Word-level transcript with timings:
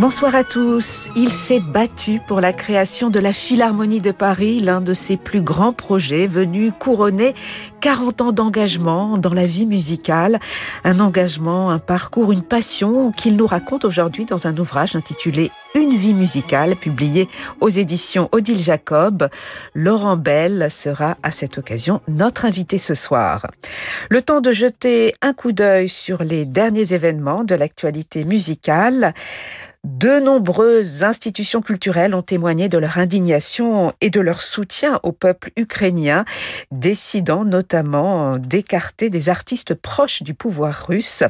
Bonsoir 0.00 0.34
à 0.34 0.44
tous. 0.44 1.10
Il 1.14 1.30
s'est 1.30 1.60
battu 1.60 2.20
pour 2.26 2.40
la 2.40 2.54
création 2.54 3.10
de 3.10 3.18
la 3.18 3.34
Philharmonie 3.34 4.00
de 4.00 4.12
Paris, 4.12 4.58
l'un 4.58 4.80
de 4.80 4.94
ses 4.94 5.18
plus 5.18 5.42
grands 5.42 5.74
projets, 5.74 6.26
venu 6.26 6.72
couronner 6.72 7.34
40 7.82 8.22
ans 8.22 8.32
d'engagement 8.32 9.18
dans 9.18 9.34
la 9.34 9.44
vie 9.44 9.66
musicale. 9.66 10.40
Un 10.84 11.00
engagement, 11.00 11.68
un 11.68 11.78
parcours, 11.78 12.32
une 12.32 12.40
passion 12.40 13.12
qu'il 13.12 13.36
nous 13.36 13.46
raconte 13.46 13.84
aujourd'hui 13.84 14.24
dans 14.24 14.46
un 14.46 14.56
ouvrage 14.56 14.96
intitulé 14.96 15.50
Une 15.74 15.94
vie 15.94 16.14
musicale, 16.14 16.76
publié 16.76 17.28
aux 17.60 17.68
éditions 17.68 18.30
Odile 18.32 18.58
Jacob. 18.58 19.28
Laurent 19.74 20.16
Bell 20.16 20.68
sera 20.70 21.18
à 21.22 21.30
cette 21.30 21.58
occasion 21.58 22.00
notre 22.08 22.46
invité 22.46 22.78
ce 22.78 22.94
soir. 22.94 23.48
Le 24.08 24.22
temps 24.22 24.40
de 24.40 24.50
jeter 24.50 25.14
un 25.20 25.34
coup 25.34 25.52
d'œil 25.52 25.90
sur 25.90 26.24
les 26.24 26.46
derniers 26.46 26.94
événements 26.94 27.44
de 27.44 27.54
l'actualité 27.54 28.24
musicale. 28.24 29.12
De 29.82 30.20
nombreuses 30.20 31.04
institutions 31.04 31.62
culturelles 31.62 32.14
ont 32.14 32.20
témoigné 32.20 32.68
de 32.68 32.76
leur 32.76 32.98
indignation 32.98 33.94
et 34.02 34.10
de 34.10 34.20
leur 34.20 34.42
soutien 34.42 35.00
au 35.04 35.12
peuple 35.12 35.52
ukrainien, 35.56 36.26
décidant 36.70 37.46
notamment 37.46 38.36
d'écarter 38.36 39.08
des 39.08 39.30
artistes 39.30 39.72
proches 39.72 40.22
du 40.22 40.34
pouvoir 40.34 40.84
russe. 40.86 41.22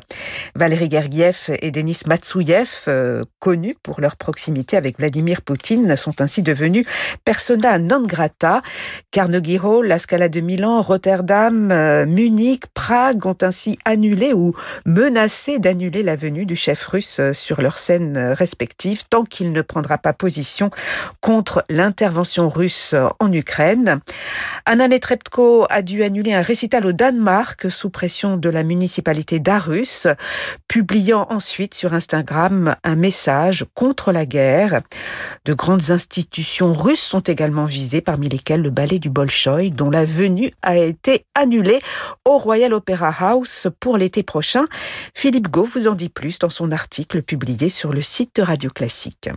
Valérie 0.56 0.90
Gergiev 0.90 1.56
et 1.62 1.70
Denis 1.70 2.00
Matsouyev, 2.06 2.86
euh, 2.88 3.22
connus 3.38 3.76
pour 3.80 4.00
leur 4.00 4.16
proximité 4.16 4.76
avec 4.76 4.98
Vladimir 4.98 5.42
Poutine, 5.42 5.96
sont 5.96 6.20
ainsi 6.20 6.42
devenus 6.42 6.86
persona 7.24 7.78
non 7.78 8.02
grata. 8.02 8.62
Carnegie 9.12 9.60
Hall, 9.60 9.86
la 9.86 10.00
Scala 10.00 10.28
de 10.28 10.40
Milan, 10.40 10.82
Rotterdam, 10.82 11.70
euh, 11.70 12.04
Munich, 12.04 12.64
Prague 12.74 13.26
ont 13.26 13.38
ainsi 13.42 13.78
annulé 13.84 14.32
ou 14.32 14.56
menacé 14.86 15.60
d'annuler 15.60 16.02
la 16.02 16.16
venue 16.16 16.46
du 16.46 16.56
chef 16.56 16.84
russe 16.88 17.20
euh, 17.20 17.32
sur 17.32 17.60
leur 17.60 17.78
scène 17.78 18.34
respectives 18.40 19.04
tant 19.08 19.24
qu'il 19.24 19.52
ne 19.52 19.62
prendra 19.62 19.98
pas 19.98 20.12
position 20.12 20.70
contre 21.20 21.64
l'intervention 21.68 22.48
russe 22.48 22.94
en 23.20 23.32
Ukraine. 23.32 24.00
Anna 24.64 24.88
Netrebko 24.88 25.66
a 25.68 25.82
dû 25.82 26.02
annuler 26.02 26.32
un 26.32 26.42
récital 26.42 26.86
au 26.86 26.92
Danemark 26.92 27.70
sous 27.70 27.90
pression 27.90 28.36
de 28.36 28.48
la 28.48 28.62
municipalité 28.62 29.38
d'Arus, 29.38 30.06
publiant 30.68 31.26
ensuite 31.30 31.74
sur 31.74 31.92
Instagram 31.92 32.76
un 32.82 32.96
message 32.96 33.66
contre 33.74 34.10
la 34.10 34.24
guerre. 34.26 34.80
De 35.44 35.52
grandes 35.52 35.90
institutions 35.90 36.72
russes 36.72 37.02
sont 37.02 37.20
également 37.20 37.66
visées, 37.66 38.00
parmi 38.00 38.28
lesquelles 38.28 38.62
le 38.62 38.70
ballet 38.70 38.98
du 38.98 39.10
Bolchoï, 39.10 39.70
dont 39.70 39.90
la 39.90 40.04
venue 40.04 40.52
a 40.62 40.76
été 40.76 41.26
annulée 41.34 41.80
au 42.24 42.38
Royal 42.38 42.72
Opera 42.72 43.12
House 43.20 43.68
pour 43.80 43.98
l'été 43.98 44.22
prochain. 44.22 44.64
Philippe 45.14 45.48
Gau 45.48 45.64
vous 45.64 45.88
en 45.88 45.94
dit 45.94 46.08
plus 46.08 46.38
dans 46.38 46.50
son 46.50 46.70
article 46.70 47.22
publié 47.22 47.68
sur 47.68 47.92
le 47.92 48.02
site 48.02 48.29
Radio 48.38 48.70
Classique. 48.70 49.30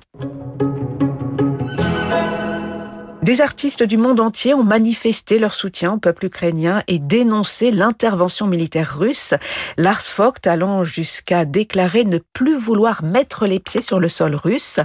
Des 3.24 3.40
artistes 3.40 3.84
du 3.84 3.96
monde 3.96 4.20
entier 4.20 4.54
ont 4.54 4.66
manifesté 4.66 5.40
leur 5.40 5.54
soutien 5.54 5.94
au 5.94 5.98
peuple 5.98 6.26
ukrainien 6.26 6.84
et 6.88 7.00
dénoncé 7.00 7.72
l'intervention 7.72 8.48
militaire 8.48 9.00
russe. 9.00 9.34
Lars 9.78 10.04
Vogt 10.18 10.46
allant 10.46 10.84
jusqu'à 10.84 11.46
déclarer 11.46 12.04
ne 12.04 12.18
plus 12.18 12.58
vouloir 12.58 13.02
mettre 13.02 13.48
les 13.48 13.62
pieds 13.62 13.82
sur 13.82 14.02
le 14.02 14.10
sol 14.10 14.36
russe. 14.36 14.80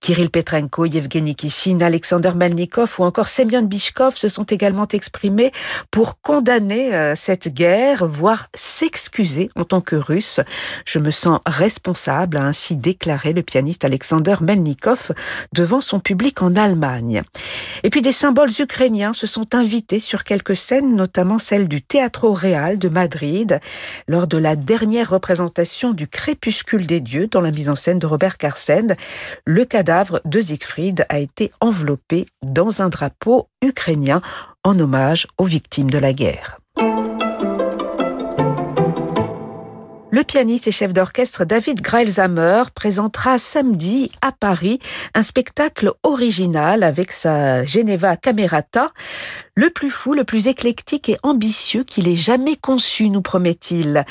Kirill 0.00 0.30
Petrenko, 0.30 0.86
Yevgeny 0.86 1.34
Kissin, 1.34 1.80
Alexander 1.80 2.30
Melnikov 2.34 2.96
ou 2.98 3.04
encore 3.04 3.28
Semyon 3.28 3.62
Bishkov 3.62 4.16
se 4.16 4.28
sont 4.28 4.44
également 4.44 4.86
exprimés 4.88 5.52
pour 5.90 6.20
condamner 6.20 6.94
euh, 6.94 7.14
cette 7.16 7.48
guerre, 7.48 8.06
voire 8.06 8.48
s'excuser 8.54 9.50
en 9.56 9.64
tant 9.64 9.80
que 9.80 9.96
russe. 9.96 10.40
Je 10.86 10.98
me 10.98 11.10
sens 11.10 11.40
responsable, 11.44 12.36
a 12.36 12.44
ainsi 12.44 12.76
déclaré 12.76 13.32
le 13.32 13.42
pianiste 13.42 13.84
Alexander 13.84 14.36
Melnikov 14.40 15.12
devant 15.52 15.80
son 15.80 16.00
public 16.00 16.42
en 16.42 16.54
Allemagne. 16.54 17.22
Et 17.82 17.90
puis 17.90 18.00
des 18.00 18.12
symboles 18.12 18.50
ukrainiens 18.58 19.12
se 19.12 19.26
sont 19.26 19.54
invités 19.54 20.00
sur 20.00 20.24
quelques 20.24 20.56
scènes, 20.56 20.94
notamment 20.94 21.38
celle 21.38 21.68
du 21.68 21.82
Teatro 21.82 22.32
Real 22.32 22.78
de 22.78 22.88
Madrid, 22.88 23.60
lors 24.06 24.26
de 24.26 24.38
la 24.38 24.54
dernière 24.54 25.10
représentation 25.10 25.92
du 25.92 26.06
Crépuscule 26.06 26.86
des 26.86 27.00
dieux 27.00 27.26
dans 27.26 27.40
la 27.40 27.50
mise 27.50 27.68
en 27.68 27.76
scène 27.76 27.98
de 27.98 28.06
Robert 28.06 28.38
Carsen. 28.38 28.96
Le 29.44 29.64
cadavre 29.88 30.20
de 30.26 30.38
Siegfried 30.38 31.06
a 31.08 31.18
été 31.18 31.50
enveloppé 31.62 32.26
dans 32.42 32.82
un 32.82 32.90
drapeau 32.90 33.48
ukrainien 33.64 34.20
en 34.62 34.78
hommage 34.78 35.26
aux 35.38 35.46
victimes 35.46 35.88
de 35.88 35.96
la 35.96 36.12
guerre. 36.12 36.58
Le 40.10 40.24
pianiste 40.24 40.66
et 40.66 40.72
chef 40.72 40.94
d'orchestre 40.94 41.44
David 41.44 41.82
Greilshammer 41.82 42.62
présentera 42.74 43.36
samedi 43.36 44.10
à 44.22 44.32
Paris 44.32 44.78
un 45.14 45.22
spectacle 45.22 45.92
original 46.02 46.82
avec 46.82 47.12
sa 47.12 47.66
Geneva 47.66 48.16
Camerata, 48.16 48.88
le 49.54 49.68
plus 49.68 49.90
fou, 49.90 50.14
le 50.14 50.24
plus 50.24 50.46
éclectique 50.46 51.10
et 51.10 51.18
ambitieux 51.22 51.84
qu'il 51.84 52.08
ait 52.08 52.16
jamais 52.16 52.56
conçu, 52.56 53.10
nous 53.10 53.20
promet-il. 53.20 54.06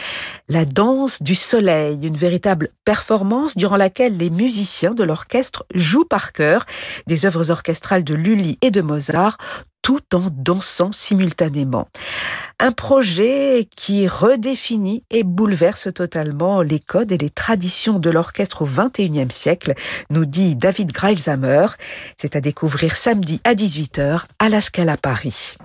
La 0.50 0.66
danse 0.66 1.24
du 1.24 1.34
soleil, 1.34 2.06
une 2.06 2.18
véritable 2.18 2.70
performance 2.86 3.58
durant 3.58 3.78
laquelle 3.78 4.18
les 4.18 4.30
musiciens 4.30 4.94
de 4.94 5.04
l'orchestre 5.04 5.66
jouent 5.74 6.06
par 6.06 6.32
cœur 6.32 6.68
des 7.08 7.26
œuvres 7.26 7.50
orchestrales 7.50 8.04
de 8.04 8.14
Lully 8.14 8.60
et 8.62 8.70
de 8.70 8.82
Mozart, 8.82 9.38
tout 9.88 10.16
en 10.16 10.28
dansant 10.30 10.92
simultanément. 10.92 11.88
Un 12.60 12.74
projet 12.74 13.70
qui 13.74 14.06
redéfinit 14.06 15.06
et 15.10 15.24
bouleverse 15.24 15.88
totalement 15.94 16.62
les 16.62 16.82
codes 16.82 17.14
et 17.14 17.18
les 17.18 17.30
traditions 17.30 17.98
de 17.98 18.10
l'orchestre 18.10 18.64
au 18.64 18.66
XXIe 18.66 19.32
siècle, 19.32 19.76
nous 20.10 20.26
dit 20.26 20.58
David 20.58 20.92
Greilshammer. 20.92 21.68
C'est 22.18 22.36
à 22.36 22.42
découvrir 22.42 22.98
samedi 22.98 23.40
à 23.46 23.54
18h 23.54 24.24
à 24.40 24.50
la 24.50 24.60
Scala 24.60 24.98
Paris. 24.98 25.56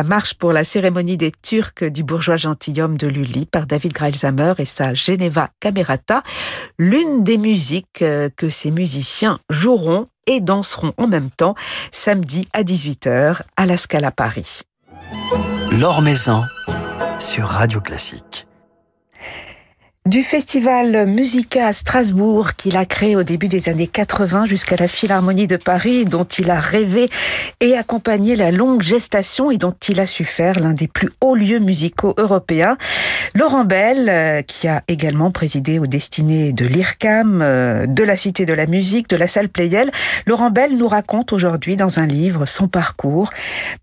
La 0.00 0.04
marche 0.04 0.32
pour 0.32 0.54
la 0.54 0.64
cérémonie 0.64 1.18
des 1.18 1.30
Turcs 1.30 1.84
du 1.84 2.02
bourgeois 2.02 2.36
gentilhomme 2.36 2.96
de 2.96 3.06
Lully 3.06 3.44
par 3.44 3.66
David 3.66 3.92
Greilsheimer 3.92 4.54
et 4.56 4.64
sa 4.64 4.94
Geneva 4.94 5.50
Camerata, 5.60 6.22
l'une 6.78 7.22
des 7.22 7.36
musiques 7.36 8.00
euh, 8.00 8.30
que 8.34 8.48
ces 8.48 8.70
musiciens 8.70 9.40
joueront 9.50 10.06
et 10.26 10.40
danseront 10.40 10.94
en 10.96 11.06
même 11.06 11.28
temps 11.28 11.54
samedi 11.92 12.48
à 12.54 12.62
18h 12.62 13.42
à 13.58 13.66
la 13.66 13.76
Scala 13.76 14.10
Paris. 14.10 14.62
L'Or 15.78 16.00
Maison 16.00 16.44
sur 17.18 17.44
Radio 17.44 17.82
Classique. 17.82 18.46
Du 20.10 20.24
festival 20.24 21.06
Musica 21.06 21.68
à 21.68 21.72
Strasbourg 21.72 22.56
qu'il 22.56 22.76
a 22.76 22.84
créé 22.84 23.14
au 23.14 23.22
début 23.22 23.46
des 23.46 23.68
années 23.68 23.86
80 23.86 24.46
jusqu'à 24.46 24.74
la 24.74 24.88
Philharmonie 24.88 25.46
de 25.46 25.56
Paris 25.56 26.04
dont 26.04 26.24
il 26.24 26.50
a 26.50 26.58
rêvé 26.58 27.08
et 27.60 27.76
accompagné 27.76 28.34
la 28.34 28.50
longue 28.50 28.82
gestation 28.82 29.52
et 29.52 29.56
dont 29.56 29.76
il 29.88 30.00
a 30.00 30.08
su 30.08 30.24
faire 30.24 30.58
l'un 30.58 30.72
des 30.72 30.88
plus 30.88 31.10
hauts 31.20 31.36
lieux 31.36 31.60
musicaux 31.60 32.14
européens. 32.16 32.76
Laurent 33.36 33.64
Bell, 33.64 34.08
euh, 34.08 34.42
qui 34.42 34.66
a 34.66 34.82
également 34.88 35.30
présidé 35.30 35.78
aux 35.78 35.86
destinées 35.86 36.52
de 36.52 36.66
l'IRCAM, 36.66 37.38
euh, 37.40 37.86
de 37.86 38.02
la 38.02 38.16
Cité 38.16 38.46
de 38.46 38.52
la 38.52 38.66
Musique, 38.66 39.08
de 39.08 39.16
la 39.16 39.28
salle 39.28 39.48
Playel, 39.48 39.92
Laurent 40.26 40.50
Bell 40.50 40.76
nous 40.76 40.88
raconte 40.88 41.32
aujourd'hui 41.32 41.76
dans 41.76 42.00
un 42.00 42.06
livre 42.06 42.46
son 42.46 42.66
parcours, 42.66 43.30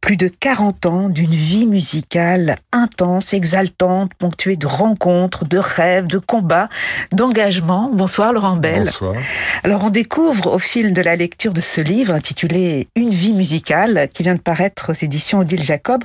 plus 0.01 0.18
de 0.18 0.27
40 0.27 0.88
ans 0.88 1.07
d'une 1.07 1.31
vie 1.31 1.68
musicale 1.68 2.57
intense, 2.74 3.33
exaltante, 3.33 4.12
ponctuée 4.15 4.57
de 4.57 4.68
rencontres, 4.68 5.45
de 5.45 5.57
rêves, 5.57 6.07
de 6.07 6.17
combat, 6.19 6.69
d'engagement. 7.12 7.90
Bonsoir 7.94 8.34
Laurent 8.34 8.56
Bell. 8.56 8.84
Bonsoir. 8.86 9.16
Alors 9.64 9.84
on 9.84 9.90
découvre 9.90 10.54
au 10.54 10.60
fil 10.60 10.94
de 10.94 11.02
la 11.02 11.16
lecture 11.16 11.54
de 11.54 11.62
ce 11.62 11.81
livre 11.81 12.14
intitulé 12.14 12.88
Une 12.96 13.10
vie 13.10 13.34
musicale 13.34 14.08
qui 14.14 14.24
vient 14.24 14.36
de 14.36 14.40
paraître 14.40 14.92
aux 14.92 15.06
éditions 15.06 15.40
Odile 15.40 15.64
Jacob, 15.64 16.04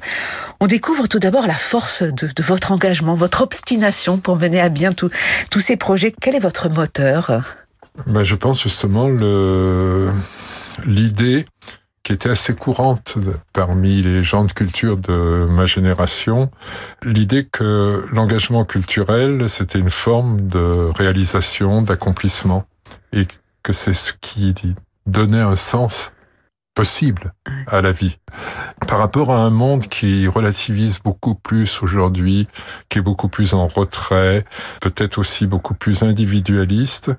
on 0.61 0.67
découvre 0.67 1.07
tout 1.07 1.19
d'abord 1.19 1.47
la 1.47 1.55
force 1.55 2.03
de, 2.03 2.43
votre 2.43 2.73
engagement, 2.73 3.15
votre 3.15 3.43
obstination 3.43 4.19
pour 4.19 4.37
mener 4.37 4.61
à 4.61 4.69
bien 4.69 4.91
tous 4.93 5.61
ces 5.61 5.77
projets. 5.77 6.15
Quel 6.21 6.35
est 6.35 6.41
votre 6.41 6.69
moteur? 6.69 7.43
Ben, 8.07 8.25
Je 8.25 8.35
pense 8.35 8.63
justement 8.63 9.09
l'idée 10.87 11.45
qui 12.03 12.13
était 12.13 12.31
assez 12.31 12.55
courante 12.55 13.17
parmi 13.53 14.03
les 14.03 14.25
gens 14.25 14.45
de 14.45 14.53
culture 14.53 14.97
de 14.97 15.47
ma 15.49 15.67
génération, 15.67 16.51
l'idée 17.03 17.45
que 17.45 18.05
l'engagement 18.13 18.65
culturel, 18.65 19.49
c'était 19.49 19.79
une 19.79 19.91
forme 19.91 20.49
de 20.49 20.91
réalisation, 20.97 21.83
d'accomplissement, 21.83 22.67
et 23.13 23.27
que 23.63 23.73
c'est 23.73 23.93
ce 23.93 24.13
qui 24.21 24.55
donnait 25.07 25.41
un 25.41 25.57
sens 25.57 26.13
possible 26.75 27.35
à 27.67 27.83
la 27.83 27.93
vie. 27.93 28.19
Par 28.87 28.99
rapport 28.99 29.31
à 29.31 29.39
un 29.39 29.51
monde 29.51 29.87
qui 29.87 30.27
relativise 30.27 31.01
beaucoup 31.01 31.35
plus 31.35 31.83
aujourd'hui, 31.83 32.49
qui 32.89 32.99
est 32.99 33.03
beaucoup 33.03 33.29
plus 33.29 33.55
en 33.55 33.67
retrait, 33.67 34.45
peut-être 34.81 35.19
aussi 35.19 35.47
beaucoup 35.47 35.75
plus 35.75 36.03
individualiste, 36.03 37.13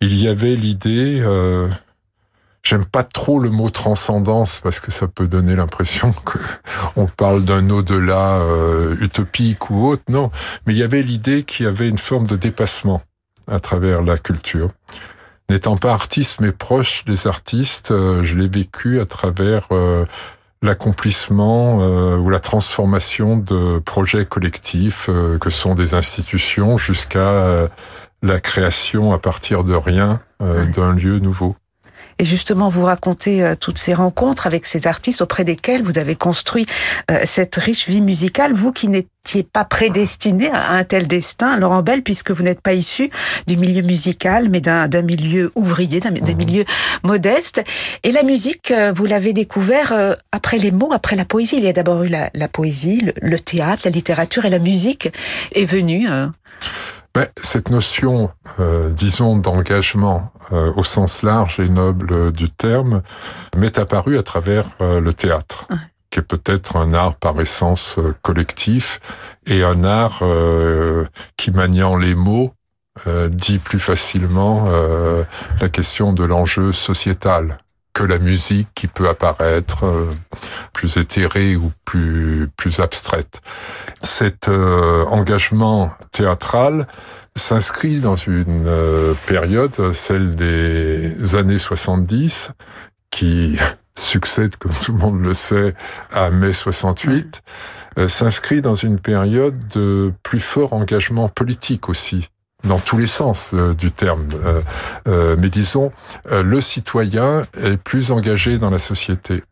il 0.00 0.14
y 0.14 0.28
avait 0.28 0.54
l'idée 0.54 1.20
euh, 1.22 1.68
J'aime 2.62 2.84
pas 2.84 3.02
trop 3.02 3.38
le 3.38 3.50
mot 3.50 3.70
transcendance 3.70 4.60
parce 4.62 4.80
que 4.80 4.90
ça 4.90 5.06
peut 5.06 5.26
donner 5.26 5.56
l'impression 5.56 6.12
que 6.24 6.38
on 6.96 7.06
parle 7.06 7.44
d'un 7.44 7.70
au-delà 7.70 8.40
euh, 8.40 8.96
utopique 9.00 9.70
ou 9.70 9.86
autre. 9.86 10.02
Non, 10.08 10.30
mais 10.66 10.74
il 10.74 10.78
y 10.78 10.82
avait 10.82 11.02
l'idée 11.02 11.44
qu'il 11.44 11.66
y 11.66 11.68
avait 11.68 11.88
une 11.88 11.98
forme 11.98 12.26
de 12.26 12.36
dépassement 12.36 13.02
à 13.50 13.60
travers 13.60 14.02
la 14.02 14.18
culture. 14.18 14.70
N'étant 15.48 15.76
pas 15.76 15.92
artiste 15.92 16.40
mais 16.40 16.52
proche 16.52 17.04
des 17.06 17.26
artistes, 17.26 17.90
euh, 17.90 18.22
je 18.22 18.36
l'ai 18.36 18.48
vécu 18.48 19.00
à 19.00 19.06
travers 19.06 19.66
euh, 19.70 20.04
l'accomplissement 20.60 21.78
ou 22.16 22.28
la 22.30 22.40
transformation 22.40 23.36
de 23.36 23.78
projets 23.78 24.26
collectifs 24.26 25.08
que 25.40 25.50
sont 25.50 25.76
des 25.76 25.94
institutions 25.94 26.76
jusqu'à 26.76 27.68
la 28.22 28.40
création 28.40 29.12
à 29.12 29.20
partir 29.20 29.62
de 29.62 29.74
rien 29.74 30.20
d'un 30.40 30.92
lieu 30.92 31.20
nouveau. 31.20 31.54
Et 32.18 32.24
justement, 32.24 32.68
vous 32.68 32.84
racontez 32.84 33.42
euh, 33.42 33.54
toutes 33.54 33.78
ces 33.78 33.94
rencontres 33.94 34.46
avec 34.46 34.66
ces 34.66 34.86
artistes 34.86 35.22
auprès 35.22 35.44
desquels 35.44 35.82
vous 35.82 35.98
avez 35.98 36.16
construit 36.16 36.66
euh, 37.10 37.20
cette 37.24 37.54
riche 37.56 37.88
vie 37.88 38.00
musicale, 38.00 38.52
vous 38.52 38.72
qui 38.72 38.88
n'étiez 38.88 39.44
pas 39.44 39.64
prédestiné 39.64 40.50
à 40.50 40.70
un 40.70 40.84
tel 40.84 41.06
destin, 41.06 41.56
Laurent 41.56 41.82
Bell, 41.82 42.02
puisque 42.02 42.32
vous 42.32 42.42
n'êtes 42.42 42.60
pas 42.60 42.72
issu 42.72 43.10
du 43.46 43.56
milieu 43.56 43.82
musical, 43.82 44.48
mais 44.48 44.60
d'un 44.60 45.02
milieu 45.02 45.52
ouvrier, 45.54 46.00
d'un 46.00 46.10
mmh. 46.10 46.36
milieu 46.36 46.64
modeste. 47.04 47.62
Et 48.02 48.10
la 48.10 48.24
musique, 48.24 48.72
euh, 48.72 48.92
vous 48.92 49.06
l'avez 49.06 49.32
découvert 49.32 50.16
après 50.32 50.58
les 50.58 50.72
mots, 50.72 50.92
après 50.92 51.14
la 51.14 51.24
poésie. 51.24 51.56
Il 51.58 51.64
y 51.64 51.68
a 51.68 51.72
d'abord 51.72 52.02
eu 52.02 52.08
la, 52.08 52.30
la 52.34 52.48
poésie, 52.48 53.00
le, 53.00 53.12
le, 53.20 53.38
théâtre, 53.38 53.82
la 53.84 53.90
littérature 53.90 54.44
et 54.44 54.50
la 54.50 54.58
musique 54.58 55.08
est 55.54 55.64
venue. 55.64 56.08
Ben, 57.14 57.26
cette 57.36 57.70
notion, 57.70 58.30
euh, 58.60 58.90
disons, 58.90 59.36
d'engagement 59.36 60.30
euh, 60.52 60.72
au 60.76 60.84
sens 60.84 61.22
large 61.22 61.58
et 61.58 61.68
noble 61.68 62.32
du 62.32 62.50
terme 62.50 63.02
m'est 63.56 63.78
apparue 63.78 64.18
à 64.18 64.22
travers 64.22 64.66
euh, 64.80 65.00
le 65.00 65.14
théâtre, 65.14 65.66
qui 66.10 66.20
est 66.20 66.22
peut-être 66.22 66.76
un 66.76 66.92
art 66.92 67.16
par 67.16 67.40
essence 67.40 67.96
collectif 68.22 69.00
et 69.46 69.64
un 69.64 69.84
art 69.84 70.22
qui, 71.36 71.50
maniant 71.50 71.96
les 71.96 72.14
mots, 72.14 72.52
dit 73.30 73.58
plus 73.58 73.78
facilement 73.78 74.68
la 75.60 75.68
question 75.68 76.12
de 76.12 76.24
l'enjeu 76.24 76.72
sociétal 76.72 77.58
que 77.92 78.02
la 78.02 78.18
musique 78.18 78.68
qui 78.74 78.86
peut 78.86 79.08
apparaître 79.08 79.84
euh, 79.84 80.14
plus 80.72 80.96
éthérée 80.96 81.56
ou 81.56 81.72
plus 81.84 82.48
plus 82.56 82.80
abstraite. 82.80 83.40
Cet 84.02 84.48
euh, 84.48 85.04
engagement 85.06 85.92
théâtral 86.12 86.86
s'inscrit 87.36 88.00
dans 88.00 88.16
une 88.16 88.66
euh, 88.66 89.14
période, 89.26 89.92
celle 89.92 90.34
des 90.34 91.34
années 91.34 91.58
70, 91.58 92.52
qui 93.10 93.58
succède, 93.98 94.56
comme 94.56 94.72
tout 94.72 94.92
le 94.92 94.98
monde 94.98 95.24
le 95.24 95.34
sait, 95.34 95.74
à 96.12 96.30
mai 96.30 96.52
68, 96.52 97.42
s'inscrit 98.06 98.62
dans 98.62 98.76
une 98.76 99.00
période 99.00 99.58
de 99.74 100.12
plus 100.22 100.38
fort 100.38 100.72
engagement 100.72 101.28
politique 101.28 101.88
aussi 101.88 102.28
dans 102.64 102.78
tous 102.78 102.98
les 102.98 103.06
sens 103.06 103.52
euh, 103.54 103.74
du 103.74 103.92
terme. 103.92 104.26
Euh, 104.44 104.60
euh, 105.06 105.36
mais 105.38 105.48
disons, 105.48 105.92
le 106.30 106.60
citoyen 106.60 107.46
est 107.60 107.76
plus 107.76 108.10
engagé 108.10 108.58
dans 108.58 108.70
la 108.70 108.78
société. 108.78 109.42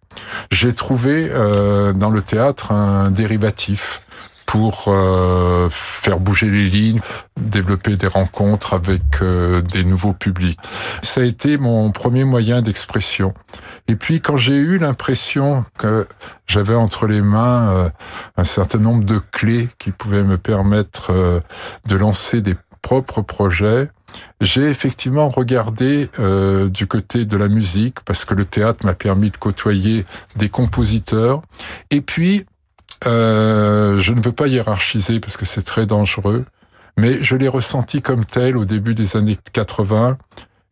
J'ai 0.51 0.73
trouvé 0.73 1.29
dans 1.29 2.11
le 2.11 2.23
théâtre 2.23 2.73
un 2.73 3.11
dérivatif 3.11 4.01
pour 4.47 4.85
faire 5.69 6.21
bouger 6.21 6.49
les 6.49 6.71
lignes, 6.71 7.01
développer 7.39 7.97
des 7.97 8.07
rencontres 8.07 8.73
avec 8.73 9.03
des 9.71 9.85
nouveaux 9.85 10.15
publics. 10.15 10.59
Ça 11.03 11.21
a 11.21 11.25
été 11.25 11.59
mon 11.59 11.91
premier 11.91 12.25
moyen 12.25 12.63
d'expression. 12.63 13.35
Et 13.89 13.97
puis 13.97 14.23
quand 14.23 14.39
j'ai 14.39 14.57
eu 14.57 14.79
l'impression 14.79 15.67
que 15.77 16.07
j'avais 16.47 16.75
entre 16.75 17.07
les 17.07 17.21
mains 17.21 17.91
un 18.39 18.45
certain 18.45 18.79
nombre 18.79 19.05
de 19.05 19.19
clés 19.19 19.69
qui 19.79 19.91
pouvaient 19.91 20.25
me 20.25 20.39
permettre 20.39 21.13
de 21.87 21.97
lancer 21.97 22.41
des 22.41 22.55
propre 22.87 23.21
projet, 23.21 23.91
j'ai 24.41 24.63
effectivement 24.63 25.29
regardé 25.29 26.09
euh, 26.21 26.69
du 26.69 26.87
côté 26.87 27.25
de 27.25 27.37
la 27.37 27.49
musique 27.49 27.99
parce 28.05 28.25
que 28.25 28.33
le 28.33 28.45
théâtre 28.45 28.87
m'a 28.87 28.95
permis 28.95 29.33
de 29.33 29.37
côtoyer 29.37 30.05
des 30.37 30.49
compositeurs. 30.49 31.43
Et 31.91 32.01
puis, 32.01 32.47
euh, 33.09 33.99
je 33.99 34.13
ne 34.13 34.23
veux 34.23 34.31
pas 34.31 34.47
hiérarchiser 34.47 35.19
parce 35.19 35.37
que 35.37 35.45
c'est 35.45 35.65
très 35.65 35.85
dangereux, 35.85 36.45
mais 36.97 37.21
je 37.25 37.35
l'ai 37.35 37.49
ressenti 37.49 38.03
comme 38.03 38.25
tel 38.25 38.57
au 38.57 38.65
début 38.65 38.95
des 38.95 39.17
années 39.17 39.39
80, 39.53 40.17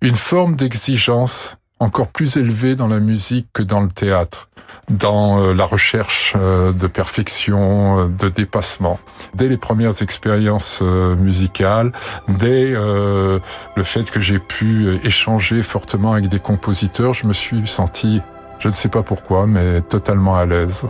une 0.01 0.15
forme 0.15 0.55
d'exigence 0.55 1.57
encore 1.85 2.09
plus 2.09 2.37
élevé 2.37 2.75
dans 2.75 2.89
la 2.89 2.99
musique 2.99 3.47
que 3.53 3.63
dans 3.63 3.81
le 3.81 3.89
théâtre, 3.89 4.49
dans 4.91 5.41
euh, 5.41 5.55
la 5.55 5.67
recherche 5.67 6.35
euh, 6.37 6.73
de 6.73 6.87
perfection, 6.87 8.01
euh, 8.01 8.09
de 8.09 8.29
dépassement. 8.29 8.99
Dès 9.35 9.49
les 9.49 9.59
premières 9.59 10.03
expériences 10.03 10.81
musicales, 10.81 11.93
dès 12.29 12.73
le 12.73 13.83
fait 13.83 14.11
que 14.11 14.21
j'ai 14.21 14.39
pu 14.39 14.97
échanger 15.05 15.63
fortement 15.63 16.13
avec 16.13 16.29
des 16.29 16.39
compositeurs, 16.39 17.15
je 17.15 17.27
me 17.27 17.33
suis 17.33 17.67
senti, 17.67 18.21
je 18.61 18.69
ne 18.69 18.73
sais 18.73 18.89
pas 18.89 19.03
pourquoi, 19.03 19.47
mais 19.47 19.81
totalement 19.81 20.37
à 20.37 20.47
l'aise. 20.47 20.87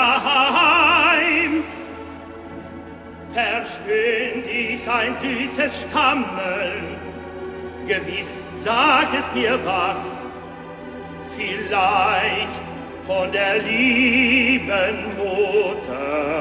Daheim. 0.00 1.64
Verstehen 3.32 4.42
dies 4.50 4.88
ein 4.88 5.16
süßes 5.16 5.82
Stammeln, 5.82 6.96
gewiss 7.86 8.42
sagt 8.56 9.14
es 9.16 9.32
mir 9.32 9.58
was, 9.64 10.18
vielleicht 11.36 12.56
von 13.06 13.30
der 13.30 13.58
lieben 13.62 14.98
Mutter. 15.16 16.39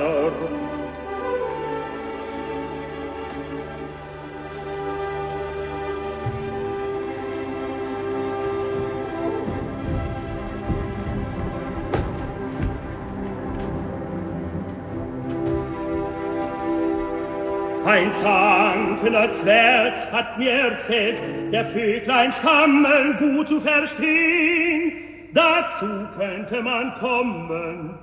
Ein 17.90 18.14
zankender 18.14 19.32
Zwerg 19.32 20.12
hat 20.12 20.38
mir 20.38 20.52
erzählt, 20.52 21.20
der 21.52 21.66
Vöglein 21.66 22.32
stammeln 22.32 23.18
gut 23.18 23.48
zu 23.48 23.60
verstehen. 23.60 24.92
Dazu 25.34 25.88
könnte 26.16 26.62
man 26.62 26.94
kommen, 27.00 27.98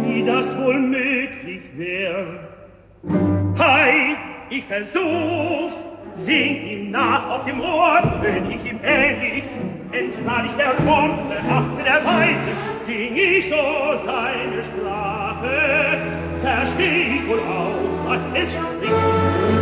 wie 0.00 0.24
das 0.24 0.56
wohl 0.56 0.78
möglich 0.78 1.62
wäre. 1.76 2.38
Hi, 3.58 4.14
ich 4.48 4.64
versuch's, 4.64 5.74
sing 6.14 6.64
ihm 6.64 6.90
nach 6.92 7.28
auf 7.30 7.44
dem 7.44 7.60
Ohr, 7.60 8.00
tön 8.22 8.48
ich 8.48 8.64
ihm 8.64 8.78
ähnlich, 8.84 9.42
entlahl 9.90 10.46
ich 10.46 10.52
der 10.52 10.86
Worte, 10.86 11.36
achte 11.50 11.82
der 11.82 12.04
Weise, 12.04 12.48
sing 12.82 13.16
ich 13.16 13.48
so 13.48 13.56
seine 14.04 14.62
Sprache, 14.62 15.98
versteh 16.40 17.16
ich 17.18 17.28
wohl 17.28 17.40
auch, 17.40 17.93
was 18.04 18.22
es. 18.34 19.53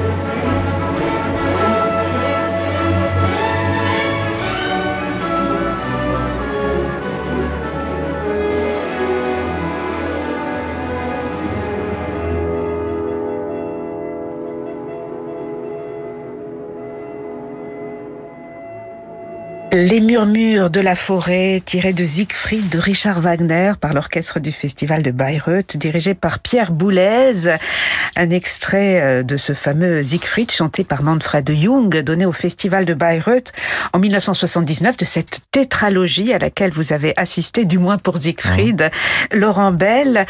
Les 19.84 20.00
murmures 20.00 20.70
de 20.70 20.78
la 20.78 20.94
forêt, 20.94 21.60
tirés 21.64 21.92
de 21.92 22.04
Siegfried 22.04 22.68
de 22.68 22.78
Richard 22.78 23.20
Wagner 23.20 23.72
par 23.80 23.94
l'orchestre 23.94 24.38
du 24.38 24.52
Festival 24.52 25.02
de 25.02 25.10
Bayreuth, 25.10 25.76
dirigé 25.76 26.14
par 26.14 26.38
Pierre 26.38 26.70
Boulez. 26.70 27.48
Un 28.14 28.30
extrait 28.30 29.00
euh, 29.02 29.22
de 29.24 29.36
ce 29.36 29.54
fameux 29.54 30.00
Siegfried 30.00 30.52
chanté 30.52 30.84
par 30.84 31.02
Manfred 31.02 31.50
Jung, 31.52 32.00
donné 32.02 32.26
au 32.26 32.30
Festival 32.30 32.84
de 32.84 32.94
Bayreuth 32.94 33.52
en 33.92 33.98
1979, 33.98 34.98
de 34.98 35.04
cette 35.04 35.40
tétralogie 35.50 36.32
à 36.32 36.38
laquelle 36.38 36.70
vous 36.70 36.92
avez 36.92 37.12
assisté, 37.16 37.64
du 37.64 37.78
moins 37.78 37.98
pour 37.98 38.18
Siegfried. 38.18 38.88
Laurent 39.32 39.72
Bell, 39.72 40.26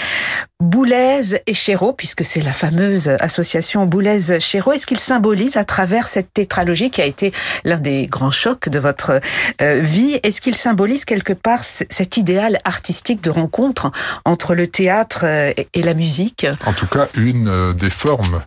Boulez 0.62 1.42
et 1.48 1.54
Chéreau, 1.54 1.92
puisque 1.92 2.24
c'est 2.24 2.40
la 2.40 2.52
fameuse 2.52 3.08
association 3.18 3.84
Boulez-Chéreau, 3.84 4.72
est-ce 4.72 4.86
qu'il 4.86 5.00
symbolise 5.00 5.56
à 5.56 5.64
travers 5.64 6.06
cette 6.06 6.32
tétralogie 6.32 6.88
qui 6.88 7.02
a 7.02 7.04
été 7.04 7.32
l'un 7.64 7.80
des 7.80 8.06
grands 8.06 8.30
chocs 8.30 8.68
de 8.68 8.78
votre 8.78 9.20
euh, 9.60 9.80
vie, 9.82 10.20
est-ce 10.22 10.40
qu'il 10.40 10.54
symbolise 10.54 11.04
quelque 11.04 11.32
part 11.32 11.64
cet 11.64 12.16
idéal 12.16 12.60
artistique 12.64 13.20
de 13.24 13.30
rencontre 13.30 13.90
entre 14.24 14.54
le 14.54 14.68
théâtre 14.68 15.22
euh, 15.24 15.52
et 15.74 15.82
la 15.82 15.94
musique? 15.94 16.46
En 16.64 16.72
tout 16.74 16.86
cas, 16.86 17.08
une 17.16 17.48
euh, 17.48 17.72
des 17.72 17.90
formes 17.90 18.40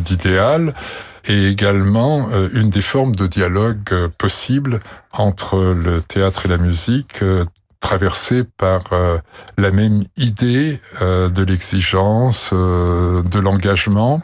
d'idéal 0.00 0.72
et 1.26 1.48
également 1.48 2.28
une 2.54 2.70
des 2.70 2.80
formes 2.80 3.14
de 3.14 3.26
dialogue 3.26 4.08
possible 4.18 4.78
entre 5.12 5.58
le 5.58 6.00
théâtre 6.00 6.46
et 6.46 6.48
la 6.48 6.58
musique, 6.58 7.22
traversé 7.80 8.44
par 8.44 8.92
euh, 8.92 9.18
la 9.56 9.70
même 9.70 10.02
idée 10.16 10.80
euh, 11.00 11.28
de 11.28 11.42
l'exigence, 11.42 12.50
euh, 12.52 13.22
de 13.22 13.38
l'engagement, 13.38 14.20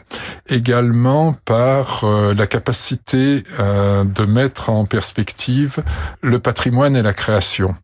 également 0.47 1.33
par 1.45 2.05
la 2.05 2.47
capacité 2.47 3.43
de 3.59 4.25
mettre 4.25 4.69
en 4.69 4.85
perspective 4.85 5.83
le 6.21 6.39
patrimoine 6.39 6.95
et 6.95 7.01
la 7.01 7.13
création. 7.13 7.75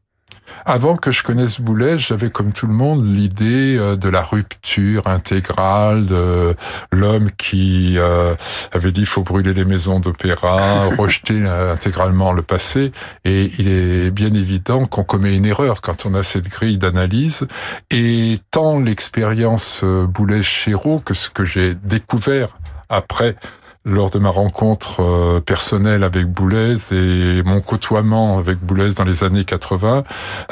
Avant 0.65 0.95
que 0.95 1.11
je 1.11 1.23
connaisse 1.23 1.59
Boulez, 1.59 1.97
j'avais 1.99 2.29
comme 2.29 2.51
tout 2.51 2.67
le 2.67 2.73
monde 2.73 3.05
l'idée 3.05 3.77
euh, 3.77 3.95
de 3.95 4.09
la 4.09 4.21
rupture 4.21 5.07
intégrale 5.07 6.05
de 6.05 6.55
l'homme 6.91 7.29
qui 7.37 7.95
euh, 7.97 8.35
avait 8.71 8.91
dit 8.91 9.01
il 9.01 9.07
faut 9.07 9.23
brûler 9.23 9.53
les 9.53 9.65
maisons 9.65 9.99
d'opéra, 9.99 10.85
rejeter 10.97 11.41
euh, 11.43 11.73
intégralement 11.73 12.31
le 12.31 12.41
passé. 12.41 12.91
Et 13.25 13.51
il 13.57 13.67
est 13.67 14.11
bien 14.11 14.33
évident 14.33 14.85
qu'on 14.85 15.03
commet 15.03 15.35
une 15.35 15.45
erreur 15.45 15.81
quand 15.81 16.05
on 16.05 16.13
a 16.13 16.23
cette 16.23 16.49
grille 16.49 16.77
d'analyse. 16.77 17.47
Et 17.89 18.39
tant 18.51 18.79
l'expérience 18.79 19.83
Boulez-Chéreau 19.83 20.99
que 20.99 21.13
ce 21.13 21.29
que 21.29 21.43
j'ai 21.43 21.75
découvert 21.75 22.57
après 22.89 23.35
lors 23.83 24.09
de 24.09 24.19
ma 24.19 24.29
rencontre 24.29 25.01
euh, 25.01 25.39
personnelle 25.39 26.03
avec 26.03 26.27
Boulez 26.27 26.93
et 26.93 27.41
mon 27.43 27.61
côtoiement 27.61 28.37
avec 28.37 28.59
Boulez 28.59 28.93
dans 28.93 29.03
les 29.03 29.23
années 29.23 29.43
80 29.43 30.03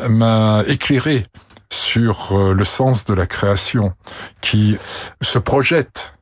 m'a 0.10 0.64
éclairé 0.68 1.26
sur 1.72 2.32
euh, 2.32 2.54
le 2.54 2.66
sens 2.66 3.06
de 3.06 3.14
la 3.14 3.28
création 3.28 3.94
qui 4.42 4.78
se 5.22 5.38
projette 5.38 6.16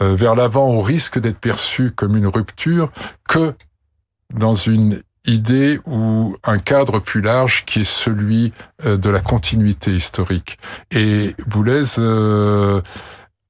euh, 0.00 0.14
vers 0.14 0.34
l'avant 0.34 0.68
au 0.68 0.80
risque 0.80 1.20
d'être 1.20 1.38
perçu 1.38 1.92
comme 1.92 2.16
une 2.16 2.26
rupture 2.26 2.90
que 3.28 3.54
dans 4.34 4.54
une 4.54 5.00
idée 5.24 5.78
ou 5.86 6.36
un 6.42 6.58
cadre 6.58 6.98
plus 6.98 7.20
large 7.20 7.64
qui 7.64 7.82
est 7.82 7.84
celui 7.84 8.52
de 8.84 9.08
la 9.08 9.20
continuité 9.20 9.94
historique. 9.94 10.58
Et 10.90 11.36
Boulez 11.46 11.84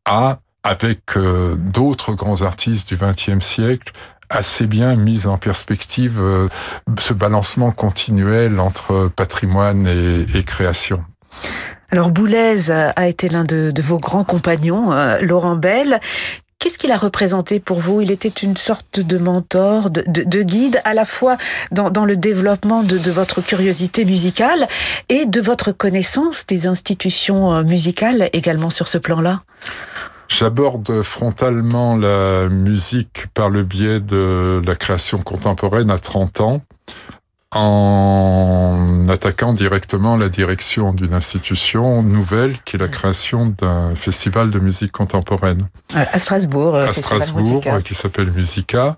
a 0.05 0.39
avec 0.64 1.16
euh, 1.16 1.57
d'autres 1.57 2.12
grands 2.12 2.42
artistes 2.42 2.88
du 2.88 2.97
XXe 2.97 3.45
siècle, 3.45 3.92
assez 4.31 4.66
bien 4.66 4.97
mis 4.97 5.26
en 5.26 5.37
perspective 5.37 6.19
euh, 6.21 6.49
ce 6.99 7.12
balancement 7.12 7.73
continuel 7.73 8.61
entre 8.61 9.11
patrimoine 9.14 9.87
et, 9.87 10.42
création. 10.45 11.04
Alors 11.90 12.11
Boulez 12.11 12.71
a 12.71 13.09
été 13.09 13.28
l'un 13.28 13.45
de, 13.45 13.73
vos 13.83 13.99
grands 13.99 14.25
compagnons, 14.25 14.92
euh, 14.92 15.19
Laurent 15.21 15.57
Bell. 15.57 16.00
Qu'est-ce 16.59 16.78
qu'il 16.78 16.92
a 16.92 16.97
représenté 16.97 17.59
pour 17.59 17.81
vous? 17.81 18.00
Il 18.02 18.12
était 18.12 18.28
une 18.28 18.57
sorte 18.57 19.00
de 19.00 19.19
mentor, 19.19 19.90
de, 19.90 20.42
guide, 20.42 20.81
à 20.85 20.95
la 20.95 21.04
fois 21.04 21.37
dans, 21.73 22.04
le 22.04 22.16
développement 22.16 22.85
de, 22.85 23.11
votre 23.11 23.40
curiosité 23.40 24.04
musicale 24.04 24.69
et 25.09 25.26
de 25.26 25.40
votre 25.40 25.73
connaissance 25.73 26.47
des 26.47 26.69
institutions 26.69 27.64
musicales 27.64 28.31
également 28.33 28.71
sur 28.71 28.87
ce 28.87 28.97
plan-là? 28.99 29.42
J'aborde 30.29 31.02
frontalement 31.02 31.97
la 31.97 32.49
musique 32.49 33.26
par 33.35 33.50
le 33.50 33.62
biais 33.62 34.00
de 34.00 34.62
la 34.64 34.75
création 34.75 35.19
contemporaine 35.19 35.91
à 35.91 35.99
30 35.99 36.41
ans 36.41 36.62
en 37.55 39.07
attaquant 39.09 39.52
directement 39.52 40.17
la 40.17 40.29
direction 40.29 40.93
d'une 40.93 41.12
institution 41.12 42.02
nouvelle 42.02 42.55
qui 42.64 42.76
est 42.76 42.79
la 42.79 42.88
création 42.88 43.55
d'un 43.59 43.95
festival 43.95 44.50
de 44.50 44.59
musique 44.59 44.93
contemporaine. 44.93 45.69
À 45.95 46.19
Strasbourg. 46.19 46.76
À 46.76 46.93
Strasbourg, 46.93 47.62
qui 47.85 47.95
s'appelle 47.95 48.31
Musica. 48.31 48.97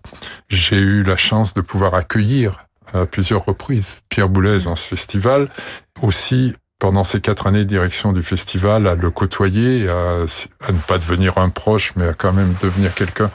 J'ai 0.49 0.77
eu 0.77 1.03
la 1.03 1.17
chance 1.17 1.53
de 1.53 1.61
pouvoir 1.61 1.95
accueillir 1.95 2.67
à 2.93 3.07
plusieurs 3.07 3.45
reprises 3.45 4.03
Pierre 4.09 4.29
Boulez 4.29 4.65
dans 4.65 4.77
ce 4.77 4.87
festival, 4.87 5.49
aussi 6.01 6.55
pendant 6.85 7.03
ces 7.03 7.21
quatre 7.23 7.47
années 7.47 7.65
de 7.65 7.69
direction 7.71 8.13
du 8.13 8.23
festival, 8.23 8.87
à 8.87 8.95
le 8.95 9.11
côtoyer, 9.11 9.89
à, 9.89 10.27
ne 10.71 10.79
pas 10.87 10.99
devenir 10.99 11.39
un 11.39 11.49
proche, 11.49 11.95
mais 11.97 12.09
à 12.09 12.13
quand 12.13 12.35
même 12.35 12.53
devenir 12.61 12.95
quelqu'un 12.95 13.31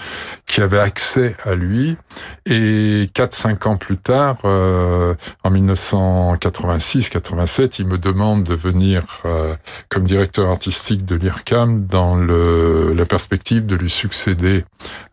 qui 0.45 0.61
avait 0.61 0.77
accès 0.77 1.35
à 1.43 1.55
lui. 1.55 1.97
Et 2.45 3.09
quatre, 3.11 3.33
cinq 3.33 3.65
ans 3.65 3.75
plus 3.75 3.97
tard, 3.97 4.37
euh, 4.45 5.15
en 5.43 5.49
1986-87, 5.49 7.77
il 7.79 7.87
me 7.87 7.97
demande 7.97 8.43
de 8.43 8.53
venir 8.53 9.01
euh, 9.25 9.55
comme 9.89 10.03
directeur 10.03 10.51
artistique 10.51 11.03
de 11.03 11.15
l'IRCAM 11.15 11.87
dans 11.87 12.17
la 12.17 13.05
perspective 13.07 13.65
de 13.65 13.75
lui 13.75 13.89
succéder 13.89 14.63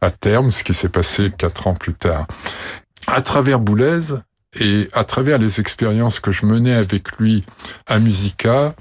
à 0.03 0.11
terme, 0.11 0.51
ce 0.51 0.63
qui 0.63 0.75
s'est 0.75 0.91
passé 0.91 1.33
quatre 1.35 1.69
ans 1.69 1.75
plus 1.75 1.95
tard. 1.95 2.27
À 3.07 3.23
travers 3.23 3.61
Boulez, 3.61 4.13
et 4.61 4.89
à 4.93 5.05
travers 5.05 5.39
les 5.39 5.61
expériences 5.61 6.21
que 6.21 6.33
je 6.33 6.47
menais 6.47 6.75
avec 6.75 7.17
lui 7.19 7.45
à 7.87 7.99
Musica, 7.99 8.75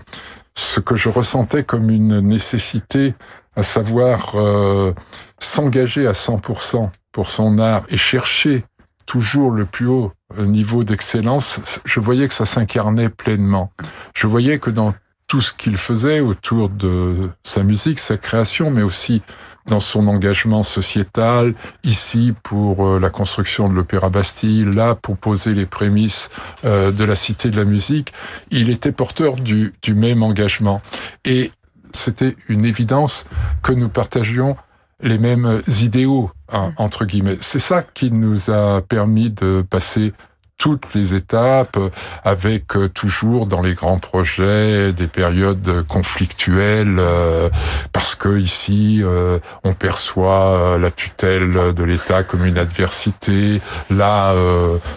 ce 0.55 0.79
que 0.79 0.95
je 0.95 1.09
ressentais 1.09 1.63
comme 1.63 1.89
une 1.89 2.19
nécessité, 2.21 3.13
à 3.55 3.63
savoir 3.63 4.33
euh, 4.35 4.93
s'engager 5.39 6.07
à 6.07 6.11
100% 6.11 6.89
pour 7.11 7.29
son 7.29 7.59
art 7.59 7.83
et 7.89 7.97
chercher 7.97 8.65
toujours 9.05 9.51
le 9.51 9.65
plus 9.65 9.87
haut 9.87 10.11
niveau 10.37 10.83
d'excellence, 10.83 11.59
je 11.85 11.99
voyais 11.99 12.27
que 12.27 12.33
ça 12.33 12.45
s'incarnait 12.45 13.09
pleinement. 13.09 13.71
Je 14.15 14.27
voyais 14.27 14.59
que 14.59 14.71
dans 14.71 14.93
tout 15.27 15.41
ce 15.41 15.53
qu'il 15.53 15.77
faisait 15.77 16.19
autour 16.19 16.69
de 16.69 17.29
sa 17.43 17.63
musique, 17.63 17.99
sa 17.99 18.17
création, 18.17 18.71
mais 18.71 18.81
aussi 18.81 19.21
dans 19.67 19.79
son 19.79 20.07
engagement 20.07 20.63
sociétal, 20.63 21.53
ici 21.83 22.33
pour 22.43 22.85
euh, 22.85 22.99
la 22.99 23.09
construction 23.09 23.67
de 23.67 23.73
l'Opéra 23.73 24.09
Bastille, 24.09 24.65
là 24.65 24.95
pour 24.95 25.17
poser 25.17 25.53
les 25.53 25.65
prémices 25.65 26.29
euh, 26.65 26.91
de 26.91 27.03
la 27.03 27.15
Cité 27.15 27.49
de 27.49 27.57
la 27.57 27.65
musique, 27.65 28.13
il 28.51 28.69
était 28.69 28.91
porteur 28.91 29.35
du, 29.35 29.73
du 29.81 29.95
même 29.95 30.21
engagement. 30.21 30.81
Et 31.25 31.51
c'était 31.93 32.35
une 32.47 32.65
évidence 32.65 33.25
que 33.63 33.71
nous 33.71 33.89
partagions 33.89 34.55
les 35.01 35.17
mêmes 35.17 35.61
idéaux, 35.81 36.31
hein, 36.51 36.73
entre 36.77 37.05
guillemets. 37.05 37.37
C'est 37.41 37.59
ça 37.59 37.83
qui 37.83 38.11
nous 38.11 38.49
a 38.49 38.81
permis 38.81 39.29
de 39.29 39.63
passer 39.67 40.13
toutes 40.65 40.95
les 40.95 41.13
étapes, 41.13 41.77
avec 42.23 42.75
euh, 42.75 42.89
toujours 42.89 43.45
dans 43.45 43.61
les 43.61 43.75
grands 43.75 43.99
projets 43.99 44.93
des 44.93 45.05
périodes 45.05 45.85
conflictuelles, 45.87 46.97
euh, 46.97 47.49
parce 47.93 48.15
que 48.15 48.39
ici 48.39 49.01
euh, 49.03 49.37
on 49.63 49.73
perçoit 49.73 50.79
la 50.81 50.89
tutelle 50.89 51.71
de 51.75 51.83
l'État 51.83 52.23
comme 52.23 52.45
une 52.45 52.57
adversité. 52.57 53.61
Là, 53.91 54.33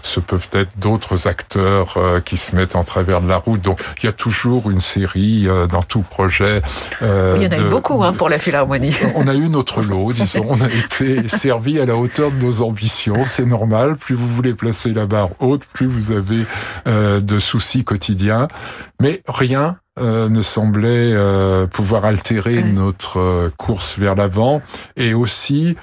ce 0.00 0.20
peuvent 0.20 0.48
être 0.52 0.70
d'autres 0.78 1.28
acteurs 1.28 1.98
qui 2.24 2.38
se 2.38 2.56
mettent 2.56 2.76
en 2.76 2.84
travers 2.84 3.20
de 3.20 3.28
la 3.28 3.36
route. 3.36 3.60
Donc 3.60 3.78
il 4.02 4.06
y 4.06 4.08
a 4.08 4.12
toujours 4.12 4.70
une 4.70 4.80
série 4.80 5.48
dans 5.70 5.82
tout 5.82 6.02
projet. 6.02 6.62
il 7.02 7.42
y 7.42 7.46
en 7.46 7.50
a 7.50 7.58
eu 7.58 7.68
beaucoup 7.68 8.02
hein, 8.02 8.14
pour 8.14 8.30
la 8.30 8.38
Philharmonie. 8.38 8.96
On 9.14 9.26
a 9.28 9.34
eu 9.34 9.50
notre 9.50 9.82
lot, 9.82 10.14
disons. 10.14 10.46
On 10.48 10.60
a 10.62 10.68
été 10.68 11.28
servi 11.28 11.78
à 11.78 11.84
la 11.84 11.96
hauteur 11.96 12.30
de 12.30 12.42
nos 12.42 12.62
ambitions. 12.62 13.24
C'est 13.26 13.46
normal. 13.46 13.96
Plus 13.96 14.14
vous 14.14 14.28
voulez 14.28 14.54
placer 14.54 14.94
la 14.94 15.06
barre 15.06 15.30
haute, 15.40 15.57
plus 15.66 15.86
vous 15.86 16.10
avez 16.12 16.44
euh, 16.86 17.20
de 17.20 17.38
soucis 17.38 17.84
quotidiens. 17.84 18.48
Mais 19.00 19.22
rien 19.28 19.78
euh, 19.98 20.28
ne 20.28 20.42
semblait 20.42 21.12
euh, 21.12 21.66
pouvoir 21.66 22.04
altérer 22.04 22.62
notre 22.62 23.50
course 23.56 23.98
vers 23.98 24.14
l'avant. 24.14 24.62
Et 24.96 25.14
aussi, 25.14 25.76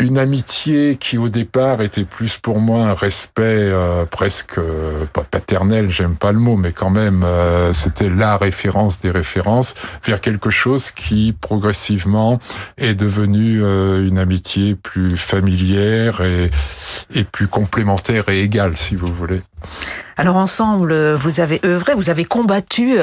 une 0.00 0.18
amitié 0.18 0.96
qui 0.96 1.18
au 1.18 1.28
départ 1.28 1.82
était 1.82 2.04
plus 2.04 2.38
pour 2.38 2.58
moi 2.58 2.86
un 2.86 2.94
respect 2.94 3.42
euh, 3.42 4.06
presque 4.06 4.58
euh, 4.58 5.04
pas 5.12 5.24
paternel, 5.24 5.90
j'aime 5.90 6.16
pas 6.16 6.32
le 6.32 6.38
mot, 6.38 6.56
mais 6.56 6.72
quand 6.72 6.90
même 6.90 7.22
euh, 7.22 7.72
c'était 7.72 8.08
la 8.08 8.36
référence 8.36 8.98
des 9.00 9.10
références 9.10 9.74
vers 10.04 10.20
quelque 10.20 10.50
chose 10.50 10.90
qui 10.90 11.34
progressivement 11.38 12.40
est 12.78 12.94
devenu 12.94 13.60
une 13.60 14.18
amitié 14.18 14.74
plus 14.74 15.16
familière 15.16 16.20
et, 16.22 16.50
et 17.14 17.24
plus 17.24 17.48
complémentaire 17.48 18.28
et 18.28 18.42
égale, 18.42 18.76
si 18.76 18.96
vous 18.96 19.12
voulez. 19.12 19.42
Alors 20.16 20.36
ensemble, 20.36 21.14
vous 21.14 21.40
avez 21.40 21.60
œuvré, 21.64 21.94
vous 21.94 22.10
avez 22.10 22.24
combattu 22.24 22.98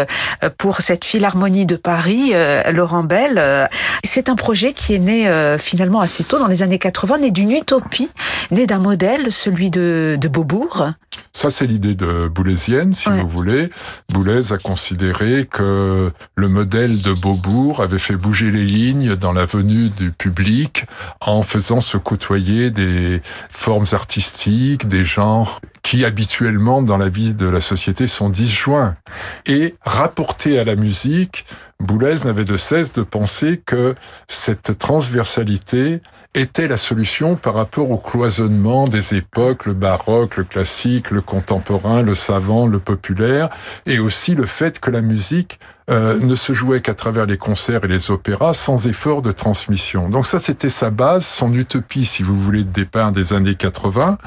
pour 0.58 0.82
cette 0.82 1.04
Philharmonie 1.04 1.66
de 1.66 1.76
Paris, 1.76 2.32
Laurent 2.72 3.04
Bell. 3.04 3.70
C'est 4.04 4.30
un 4.30 4.36
projet 4.36 4.74
qui 4.74 4.94
est 4.94 5.00
né 5.00 5.58
finalement 5.58 6.02
assez 6.02 6.24
tôt, 6.24 6.38
dans 6.38 6.48
les 6.48 6.62
années 6.62 6.78
80, 6.78 7.18
né 7.20 7.32
d'une 7.32 7.52
utopie, 7.52 8.12
né 8.52 8.68
d'un 8.68 8.78
modèle, 8.78 9.32
celui 9.32 9.72
de, 9.72 10.18
de 10.22 10.28
Beaubourg. 10.28 10.92
Ça, 11.38 11.52
c'est 11.52 11.68
l'idée 11.68 11.94
de 11.94 12.28
Boulésienne, 12.28 12.94
si 12.94 13.10
vous 13.10 13.28
voulez. 13.28 13.70
Boulez 14.10 14.54
a 14.54 14.58
considéré 14.58 15.46
que 15.46 16.12
le 16.36 16.48
modèle 16.48 17.02
de 17.04 17.14
Beaubourg 17.14 17.82
avait 17.82 18.00
fait 18.00 18.16
bouger 18.16 18.50
les 18.50 18.66
lignes 18.66 19.16
dans 19.16 19.34
la 19.34 19.46
venue 19.46 19.90
du 19.90 20.12
public 20.12 20.86
en 21.22 21.44
faisant 21.44 21.80
se 21.80 21.98
côtoyer 21.98 22.72
des 22.72 23.22
formes 23.50 23.86
artistiques, 23.92 24.88
des 24.88 25.06
genres 25.06 25.62
qui 25.88 26.04
habituellement 26.04 26.82
dans 26.82 26.98
la 26.98 27.08
vie 27.08 27.34
de 27.34 27.48
la 27.48 27.62
société 27.62 28.08
sont 28.08 28.30
disjoints. 28.30 28.98
Et 29.46 29.76
rapporté 29.86 30.60
à 30.60 30.66
la 30.66 30.76
musique, 30.76 31.46
Boulez 31.80 32.26
n'avait 32.26 32.44
de 32.44 32.58
cesse 32.58 32.92
de 32.92 33.04
penser 33.04 33.62
que 33.66 33.96
cette 34.28 34.78
transversalité 34.78 36.02
était 36.36 36.68
la 36.68 36.78
solution 36.78 37.36
par 37.36 37.56
rapport 37.56 37.90
au 37.90 37.98
cloisonnement 37.98 38.86
des 38.86 39.16
époques, 39.16 39.66
le 39.66 39.74
baroque, 39.74 40.38
le 40.38 40.44
classique, 40.44 41.12
le 41.12 41.22
contemporain, 41.22 42.04
le 42.04 42.16
savant, 42.16 42.68
le 42.68 42.80
populaire, 42.80 43.50
et 43.86 44.00
aussi 44.00 44.36
le 44.36 44.46
fait 44.46 44.80
que 44.80 44.92
la 44.92 45.02
musique 45.02 45.60
euh, 45.90 46.20
ne 46.20 46.36
se 46.36 46.52
jouait 46.52 46.82
qu'à 46.82 46.94
travers 46.94 47.26
les 47.26 47.38
concerts 47.38 47.86
et 47.86 47.88
les 47.88 48.12
opéras 48.12 48.54
sans 48.54 48.88
effort 48.88 49.22
de 49.22 49.32
transmission. 49.32 50.10
Donc 50.10 50.28
ça, 50.28 50.38
c'était 50.38 50.70
sa 50.70 50.90
base, 50.90 51.26
son 51.26 51.54
utopie, 51.54 52.04
si 52.04 52.24
vous 52.24 52.38
voulez, 52.38 52.64
de 52.64 52.70
départ 52.70 53.14
des 53.14 53.32
années 53.32 53.56
80, 53.56 54.18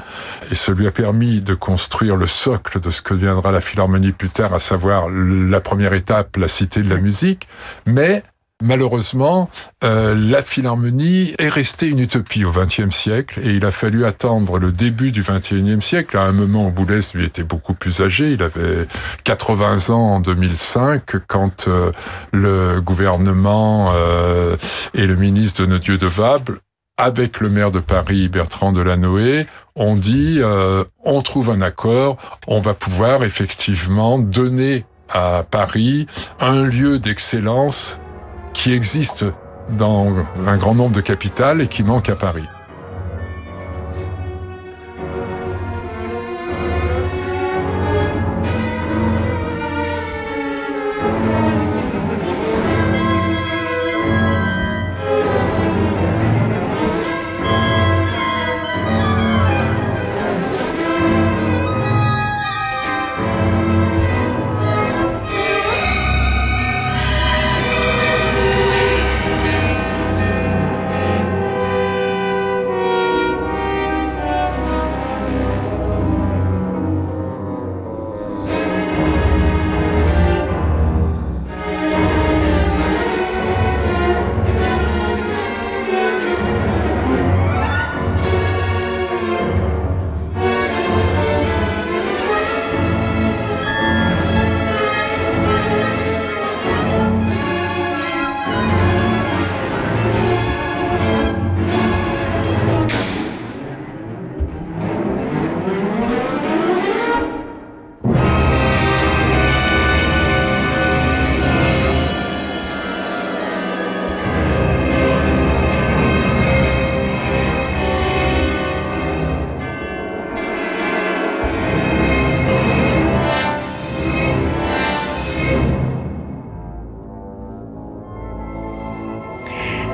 et 0.49 0.55
ça 0.55 0.71
lui 0.71 0.87
a 0.87 0.91
permis 0.91 1.39
de 1.41 1.53
construire 1.53 2.17
le 2.17 2.25
socle 2.25 2.79
de 2.79 2.89
ce 2.89 3.03
que 3.03 3.13
deviendra 3.13 3.51
la 3.51 3.61
Philharmonie 3.61 4.11
plus 4.11 4.29
tard, 4.29 4.55
à 4.55 4.59
savoir 4.59 5.07
la 5.09 5.59
première 5.59 5.93
étape, 5.93 6.35
la 6.37 6.47
Cité 6.47 6.81
de 6.81 6.89
la 6.89 6.97
musique, 6.97 7.47
mais 7.85 8.23
Malheureusement, 8.61 9.49
euh, 9.83 10.13
la 10.15 10.43
Philharmonie 10.43 11.33
est 11.39 11.49
restée 11.49 11.87
une 11.87 11.99
utopie 11.99 12.45
au 12.45 12.51
XXe 12.51 12.95
siècle 12.95 13.39
et 13.43 13.55
il 13.55 13.65
a 13.65 13.71
fallu 13.71 14.05
attendre 14.05 14.59
le 14.59 14.71
début 14.71 15.11
du 15.11 15.23
XXIe 15.23 15.81
siècle, 15.81 16.15
à 16.15 16.23
un 16.23 16.31
moment 16.31 16.67
où 16.67 16.71
Boulez 16.71 16.99
lui 17.15 17.25
était 17.25 17.43
beaucoup 17.43 17.73
plus 17.73 18.01
âgé, 18.01 18.33
il 18.33 18.43
avait 18.43 18.85
80 19.23 19.89
ans 19.89 20.15
en 20.15 20.19
2005, 20.19 21.01
quand 21.27 21.67
euh, 21.67 21.91
le 22.31 22.81
gouvernement 22.81 23.93
euh, 23.95 24.55
et 24.93 25.07
le 25.07 25.15
ministre 25.15 25.61
de 25.63 25.67
Nodieu 25.67 25.97
de 25.97 26.07
Vable 26.07 26.59
avec 26.97 27.39
le 27.39 27.49
maire 27.49 27.71
de 27.71 27.79
Paris, 27.79 28.29
Bertrand 28.29 28.71
Delanoë, 28.71 29.47
ont 29.75 29.95
dit 29.95 30.39
on 31.03 31.21
trouve 31.23 31.49
un 31.49 31.61
accord, 31.61 32.17
on 32.45 32.61
va 32.61 32.75
pouvoir 32.75 33.23
effectivement 33.23 34.19
donner 34.19 34.85
à 35.09 35.43
Paris 35.49 36.05
un 36.39 36.63
lieu 36.63 36.99
d'excellence 36.99 37.99
qui 38.53 38.73
existe 38.73 39.25
dans 39.69 40.13
un 40.45 40.57
grand 40.57 40.75
nombre 40.75 40.95
de 40.95 41.01
capitales 41.01 41.61
et 41.61 41.67
qui 41.67 41.83
manque 41.83 42.09
à 42.09 42.15
Paris. 42.15 42.47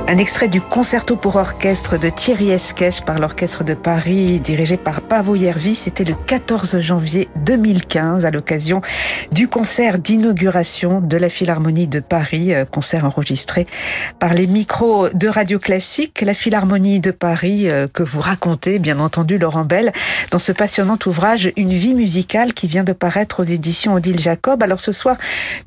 Un 0.09 0.19
extrait 0.19 0.47
du 0.47 0.61
concerto 0.61 1.17
pour 1.17 1.35
orchestre 1.35 1.97
de 1.97 2.07
Thierry 2.07 2.51
Esquèche 2.51 3.01
par 3.01 3.19
l'Orchestre 3.19 3.65
de 3.65 3.73
Paris, 3.73 4.39
dirigé 4.39 4.77
par 4.77 5.01
Pavo 5.01 5.35
Yervi. 5.35 5.75
C'était 5.75 6.05
le 6.05 6.15
14 6.15 6.79
janvier 6.79 7.27
2015, 7.45 8.25
à 8.25 8.31
l'occasion 8.31 8.79
du 9.33 9.49
concert 9.49 9.99
d'inauguration 9.99 11.01
de 11.01 11.17
la 11.17 11.27
Philharmonie 11.27 11.89
de 11.89 11.99
Paris, 11.99 12.53
euh, 12.53 12.63
concert 12.63 13.03
enregistré 13.03 13.67
par 14.17 14.33
les 14.33 14.47
micros 14.47 15.09
de 15.09 15.27
Radio 15.27 15.59
Classique. 15.59 16.21
La 16.21 16.33
Philharmonie 16.33 17.01
de 17.01 17.11
Paris, 17.11 17.69
euh, 17.69 17.87
que 17.91 18.01
vous 18.01 18.21
racontez, 18.21 18.79
bien 18.79 19.01
entendu, 19.01 19.37
Laurent 19.37 19.65
Bell, 19.65 19.91
dans 20.31 20.39
ce 20.39 20.53
passionnant 20.53 20.97
ouvrage 21.05 21.51
Une 21.57 21.73
vie 21.73 21.93
musicale 21.93 22.53
qui 22.53 22.67
vient 22.67 22.85
de 22.85 22.93
paraître 22.93 23.41
aux 23.41 23.45
éditions 23.45 23.95
Odile 23.95 24.21
Jacob. 24.21 24.63
Alors 24.63 24.79
ce 24.79 24.93
soir 24.93 25.17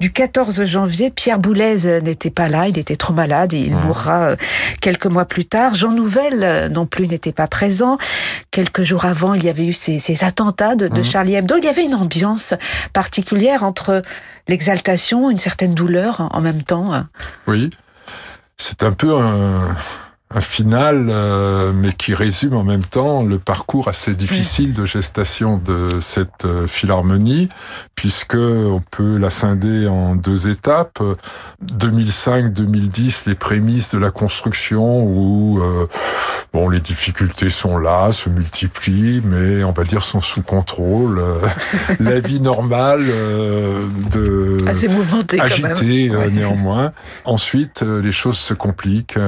du 0.01 0.11
14 0.11 0.65
janvier, 0.65 1.11
Pierre 1.11 1.39
Boulez 1.39 2.01
n'était 2.01 2.31
pas 2.31 2.49
là, 2.49 2.69
il 2.69 2.79
était 2.79 2.97
trop 2.97 3.13
malade 3.13 3.53
et 3.53 3.59
il 3.59 3.77
mourra 3.77 4.30
euh, 4.31 4.37
quelques 4.81 5.07
mois 5.07 5.25
plus 5.25 5.45
tard. 5.45 5.75
Jean 5.75 5.91
Nouvel 5.93 6.43
euh, 6.43 6.69
non 6.69 6.87
plus 6.87 7.07
n'était 7.07 7.33
pas 7.33 7.47
présent. 7.47 7.99
Quelques 8.51 8.83
jours 8.83 9.05
avant, 9.05 9.35
il 9.35 9.45
y 9.45 9.49
avait 9.49 9.67
eu 9.67 9.73
ces, 9.73 10.25
attentats 10.25 10.75
de, 10.75 10.89
de, 10.89 10.99
mhm. 10.99 11.05
Charlie 11.05 11.35
Hebdo. 11.35 11.57
Il 11.59 11.65
y 11.65 11.69
avait 11.69 11.85
une 11.85 11.95
ambiance 11.95 12.55
particulière 12.93 13.65
entre 13.65 14.03
l'exaltation, 14.49 15.31
une 15.31 15.39
certaine 15.39 15.75
douleur 15.75 16.29
en 16.33 16.41
même 16.41 16.63
temps. 16.63 17.05
Oui, 17.47 17.71
c'est 18.57 18.83
un 18.83 18.93
peu 18.93 19.17
un, 19.17 19.75
un 20.33 20.41
final, 20.41 21.09
euh, 21.11 21.73
mais 21.75 21.93
qui 21.93 22.15
résume 22.15 22.55
en 22.55 22.63
même 22.63 22.85
temps 22.85 23.25
le 23.25 23.41
parcours 23.41 23.89
assez 23.89 24.15
difficile 24.15 24.75
de 24.75 24.87
gestation 24.87 25.57
de 25.59 25.99
cette 25.99 26.45
euh, 26.45 26.69
philharmonie, 26.69 27.49
puisque 27.97 28.37
on 28.37 28.81
peut 28.93 29.17
la 29.17 29.31
scinder 29.31 29.89
en 29.89 30.15
deux 30.15 30.49
étapes. 30.49 31.03
2005-2010, 31.65 33.25
les 33.27 33.35
prémices 33.35 33.93
de 33.93 33.99
la 33.99 34.13
construction 34.13 35.03
où 35.03 35.61
euh, 35.61 35.89
bon, 36.53 36.69
les 36.69 36.81
difficultés 36.81 37.51
sont 37.51 37.79
là, 37.79 38.13
se 38.13 38.29
multiplient, 38.29 39.23
mais 39.25 39.65
on 39.65 39.73
va 39.73 39.85
dire 39.85 40.03
sont 40.03 40.21
sous 40.21 40.43
contrôle. 40.43 41.23
la 42.01 42.21
vie 42.21 42.41
normale 42.41 43.07
de 44.13 44.69
assez 44.69 44.89
mouvementée, 44.89 45.41
agitée 45.41 46.11
néanmoins. 46.33 46.93
Ensuite, 47.25 47.83
les 47.83 48.13
choses 48.13 48.39
se 48.39 48.55
compliquent. 48.55 49.19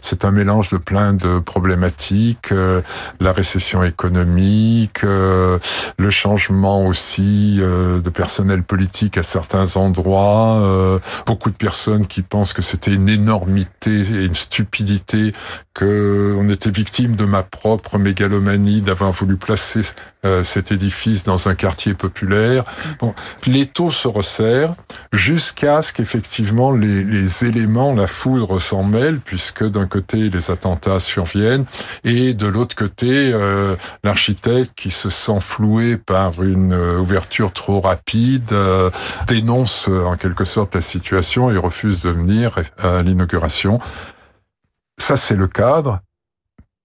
C'est 0.00 0.24
un 0.24 0.30
mélange 0.30 0.70
de 0.70 0.76
plein 0.76 1.12
de 1.12 1.38
problématiques, 1.38 2.52
euh, 2.52 2.82
la 3.20 3.32
récession 3.32 3.82
économique, 3.82 5.04
euh, 5.04 5.58
le 5.98 6.10
changement 6.10 6.86
aussi 6.86 7.58
euh, 7.60 8.00
de 8.00 8.10
personnel 8.10 8.62
politique 8.62 9.18
à 9.18 9.22
certains 9.22 9.76
endroits, 9.76 10.98
beaucoup 11.26 11.50
de 11.50 11.56
personnes 11.56 12.06
qui 12.06 12.22
pensent 12.22 12.52
que 12.52 12.62
c'était 12.62 12.92
une 12.92 13.08
énormité 13.08 14.00
et 14.00 14.24
une 14.24 14.34
stupidité, 14.34 15.32
que 15.74 16.34
on 16.38 16.47
était 16.50 16.70
victime 16.70 17.16
de 17.16 17.24
ma 17.24 17.42
propre 17.42 17.98
mégalomanie 17.98 18.80
d'avoir 18.80 19.12
voulu 19.12 19.36
placer 19.36 19.82
cet 20.42 20.72
édifice 20.72 21.24
dans 21.24 21.48
un 21.48 21.54
quartier 21.54 21.94
populaire. 21.94 22.64
Bon, 22.98 23.14
l'étau 23.46 23.90
se 23.90 24.08
resserre 24.08 24.74
jusqu'à 25.12 25.80
ce 25.82 25.92
qu'effectivement 25.92 26.72
les, 26.72 27.04
les 27.04 27.44
éléments, 27.44 27.94
la 27.94 28.06
foudre 28.06 28.60
s'en 28.60 28.82
mêle, 28.82 29.20
puisque 29.20 29.64
d'un 29.64 29.86
côté 29.86 30.28
les 30.30 30.50
attentats 30.50 31.00
surviennent, 31.00 31.64
et 32.04 32.34
de 32.34 32.46
l'autre 32.46 32.74
côté, 32.74 33.32
euh, 33.32 33.76
l'architecte 34.04 34.72
qui 34.76 34.90
se 34.90 35.10
sent 35.10 35.40
floué 35.40 35.96
par 35.96 36.42
une 36.42 36.72
euh, 36.72 36.98
ouverture 36.98 37.52
trop 37.52 37.80
rapide 37.80 38.52
euh, 38.52 38.90
dénonce 39.26 39.88
en 39.88 40.16
quelque 40.16 40.44
sorte 40.44 40.74
la 40.74 40.80
situation 40.80 41.50
et 41.50 41.56
refuse 41.56 42.02
de 42.02 42.10
venir 42.10 42.58
à 42.78 43.02
l'inauguration. 43.02 43.78
Ça, 44.98 45.16
c'est 45.16 45.36
le 45.36 45.46
cadre. 45.46 46.00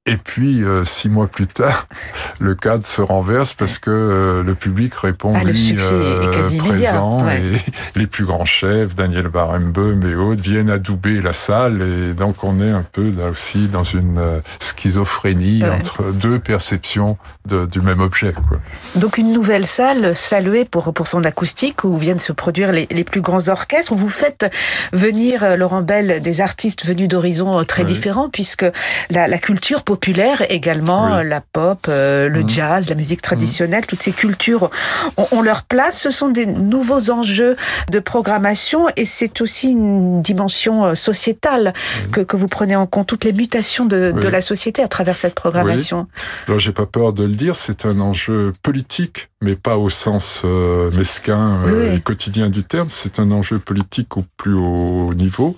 Et 0.05 0.17
puis, 0.17 0.65
euh, 0.65 0.83
six 0.83 1.07
mois 1.07 1.27
plus 1.27 1.47
tard, 1.47 1.87
le 2.39 2.55
cadre 2.55 2.85
se 2.85 3.01
renverse 3.01 3.53
parce 3.53 3.79
que 3.79 3.89
euh, 3.89 4.43
le 4.43 4.53
public 4.53 4.93
répond 4.95 5.33
ah, 5.33 5.45
lui 5.45 5.77
euh, 5.79 6.57
présent 6.57 7.25
et 7.29 7.53
les 7.97 8.05
plus 8.05 8.25
grands 8.25 8.43
chefs, 8.43 8.95
Daniel 8.95 9.29
Barenboim 9.29 10.01
et 10.01 10.15
autres, 10.15 10.41
viennent 10.41 10.69
adouber 10.69 11.21
la 11.21 11.31
salle 11.31 11.81
et 11.81 12.13
donc 12.13 12.43
on 12.43 12.59
est 12.59 12.69
un 12.69 12.83
peu 12.83 13.13
là 13.17 13.29
aussi 13.29 13.67
dans 13.67 13.85
une 13.85 14.19
schizophrénie 14.59 15.63
entre 15.63 16.11
deux 16.11 16.37
perceptions 16.37 17.17
de, 17.47 17.65
du 17.65 17.79
même 17.79 18.01
objet. 18.01 18.33
Quoi. 18.33 18.59
Donc 18.97 19.17
une 19.17 19.31
nouvelle 19.31 19.65
salle 19.65 20.17
saluée 20.17 20.65
pour 20.65 20.93
pour 20.93 21.07
son 21.07 21.23
acoustique 21.23 21.85
où 21.85 21.95
viennent 21.95 22.19
se 22.19 22.33
produire 22.33 22.73
les, 22.73 22.89
les 22.91 23.05
plus 23.05 23.21
grands 23.21 23.47
orchestres. 23.47 23.93
Vous 23.95 24.09
faites 24.09 24.45
venir 24.91 25.55
Laurent 25.55 25.81
Bell 25.81 26.21
des 26.21 26.41
artistes 26.41 26.85
venus 26.85 27.07
d'horizons 27.07 27.63
très 27.63 27.85
différents 27.85 28.29
puisque 28.29 28.65
la, 29.09 29.29
la 29.29 29.37
culture 29.37 29.83
populaire 29.93 30.43
également, 30.49 31.21
la 31.21 31.39
pop, 31.39 31.85
euh, 31.87 32.27
le 32.27 32.41
mmh. 32.41 32.49
jazz, 32.49 32.89
la 32.89 32.95
musique 32.95 33.21
traditionnelle, 33.21 33.85
toutes 33.85 34.01
ces 34.01 34.11
cultures 34.11 34.71
ont, 35.17 35.43
leur 35.43 35.61
place. 35.65 36.01
Ce 36.01 36.09
sont 36.09 36.29
des 36.29 36.47
nouveaux 36.47 37.11
enjeux 37.11 37.55
de 37.91 37.99
programmation 37.99 38.87
et 38.97 39.05
c'est 39.05 39.39
aussi 39.39 39.67
une 39.67 40.23
dimension 40.23 40.83
euh, 40.83 40.95
sociétale 40.95 41.73
que, 42.11 42.21
que, 42.21 42.35
vous 42.35 42.47
prenez 42.47 42.75
en 42.75 42.87
compte, 42.87 43.05
toutes 43.05 43.23
les 43.23 43.33
mutations 43.33 43.85
de, 43.85 44.11
de 44.11 44.27
la 44.27 44.41
société 44.41 44.81
à 44.81 44.87
travers 44.87 45.15
cette 45.15 45.35
programmation. 45.35 46.07
Alors 46.47 46.59
j'ai 46.59 46.71
pas 46.71 46.87
peur 46.87 47.13
de 47.13 47.25
le 47.25 47.35
dire, 47.35 47.55
c'est 47.55 47.85
un 47.85 47.99
enjeu 47.99 48.51
politique 48.63 49.29
mais 49.43 49.55
pas 49.55 49.77
au 49.77 49.89
sens 49.89 50.43
euh, 50.45 50.89
mesquin 50.91 51.59
et 51.93 51.99
quotidien 51.99 52.49
du 52.49 52.63
terme. 52.63 52.87
C'est 52.89 53.19
un 53.19 53.29
enjeu 53.31 53.59
politique 53.59 54.15
au 54.15 54.23
plus 54.37 54.53
haut 54.53 55.13
niveau. 55.13 55.57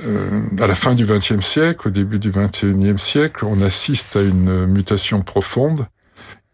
À 0.00 0.66
la 0.66 0.74
fin 0.76 0.94
du 0.94 1.04
XXe 1.04 1.44
siècle, 1.44 1.88
au 1.88 1.90
début 1.90 2.20
du 2.20 2.30
XXIe 2.30 2.98
siècle, 2.98 3.44
on 3.44 3.60
assiste 3.66 4.16
à 4.16 4.22
une 4.22 4.66
mutation 4.66 5.20
profonde 5.22 5.86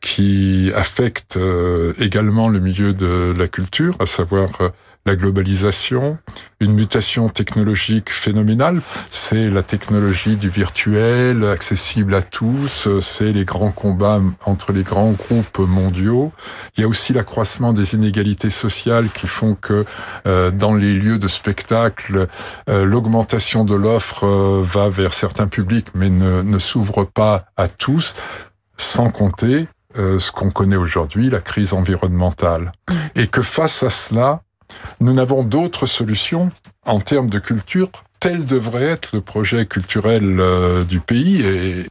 qui 0.00 0.72
affecte 0.74 1.36
euh, 1.36 1.92
également 2.00 2.48
le 2.48 2.58
milieu 2.58 2.92
de 2.92 3.32
la 3.38 3.46
culture, 3.46 3.94
à 4.00 4.06
savoir 4.06 4.60
euh, 4.60 4.68
la 5.04 5.16
globalisation, 5.16 6.18
une 6.60 6.74
mutation 6.74 7.28
technologique 7.28 8.10
phénoménale. 8.10 8.80
C'est 9.10 9.50
la 9.50 9.62
technologie 9.62 10.36
du 10.36 10.48
virtuel, 10.48 11.44
accessible 11.44 12.14
à 12.14 12.22
tous. 12.22 12.88
C'est 13.00 13.32
les 13.32 13.44
grands 13.44 13.72
combats 13.72 14.20
entre 14.44 14.72
les 14.72 14.84
grands 14.84 15.10
groupes 15.10 15.58
mondiaux. 15.58 16.32
Il 16.76 16.82
y 16.82 16.84
a 16.84 16.88
aussi 16.88 17.12
l'accroissement 17.12 17.72
des 17.72 17.94
inégalités 17.94 18.50
sociales 18.50 19.08
qui 19.08 19.26
font 19.26 19.56
que 19.56 19.84
euh, 20.26 20.50
dans 20.52 20.74
les 20.74 20.94
lieux 20.94 21.18
de 21.18 21.28
spectacle, 21.28 22.28
euh, 22.68 22.84
l'augmentation 22.84 23.64
de 23.64 23.74
l'offre 23.74 24.24
euh, 24.24 24.62
va 24.62 24.88
vers 24.88 25.14
certains 25.14 25.48
publics, 25.48 25.88
mais 25.94 26.10
ne, 26.10 26.42
ne 26.42 26.58
s'ouvre 26.58 27.04
pas 27.04 27.46
à 27.56 27.66
tous, 27.66 28.14
sans 28.76 29.10
compter 29.10 29.66
ce 29.94 30.32
qu'on 30.32 30.48
connaît 30.48 30.76
aujourd'hui, 30.76 31.28
la 31.28 31.42
crise 31.42 31.74
environnementale. 31.74 32.72
Mmh. 32.88 32.94
Et 33.16 33.26
que 33.26 33.42
face 33.42 33.82
à 33.82 33.90
cela, 33.90 34.40
nous 35.00 35.12
n'avons 35.12 35.42
d'autres 35.42 35.86
solutions 35.86 36.50
en 36.84 37.00
termes 37.00 37.30
de 37.30 37.38
culture 37.38 37.90
tel 38.22 38.46
devrait 38.46 38.84
être 38.84 39.16
le 39.16 39.20
projet 39.20 39.66
culturel 39.66 40.38
euh, 40.38 40.84
du 40.84 41.00
pays 41.00 41.42
et 41.42 41.88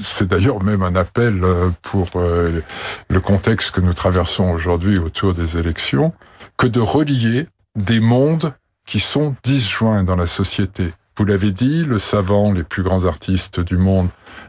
c'est 0.00 0.26
d'ailleurs 0.26 0.62
même 0.62 0.80
un 0.80 0.96
appel 0.96 1.44
euh, 1.44 1.68
pour 1.82 2.08
euh, 2.16 2.62
le 3.10 3.20
contexte 3.20 3.72
que 3.72 3.82
nous 3.82 3.92
traversons 3.92 4.50
aujourd'hui 4.50 4.96
autour 4.96 5.34
des 5.34 5.58
élections 5.58 6.14
que 6.56 6.66
de 6.66 6.80
relier 6.80 7.46
des 7.74 8.00
mondes 8.00 8.54
qui 8.86 9.00
sont 9.00 9.36
disjoints 9.42 10.02
dans 10.02 10.16
la 10.16 10.26
société. 10.26 10.92
Vous 11.18 11.24
l'avez 11.24 11.50
dit, 11.50 11.82
le 11.84 11.98
savant, 11.98 12.52
les 12.52 12.62
plus 12.62 12.82
grands 12.82 13.06
artistes 13.06 13.58
du 13.60 13.78
monde, 13.78 14.08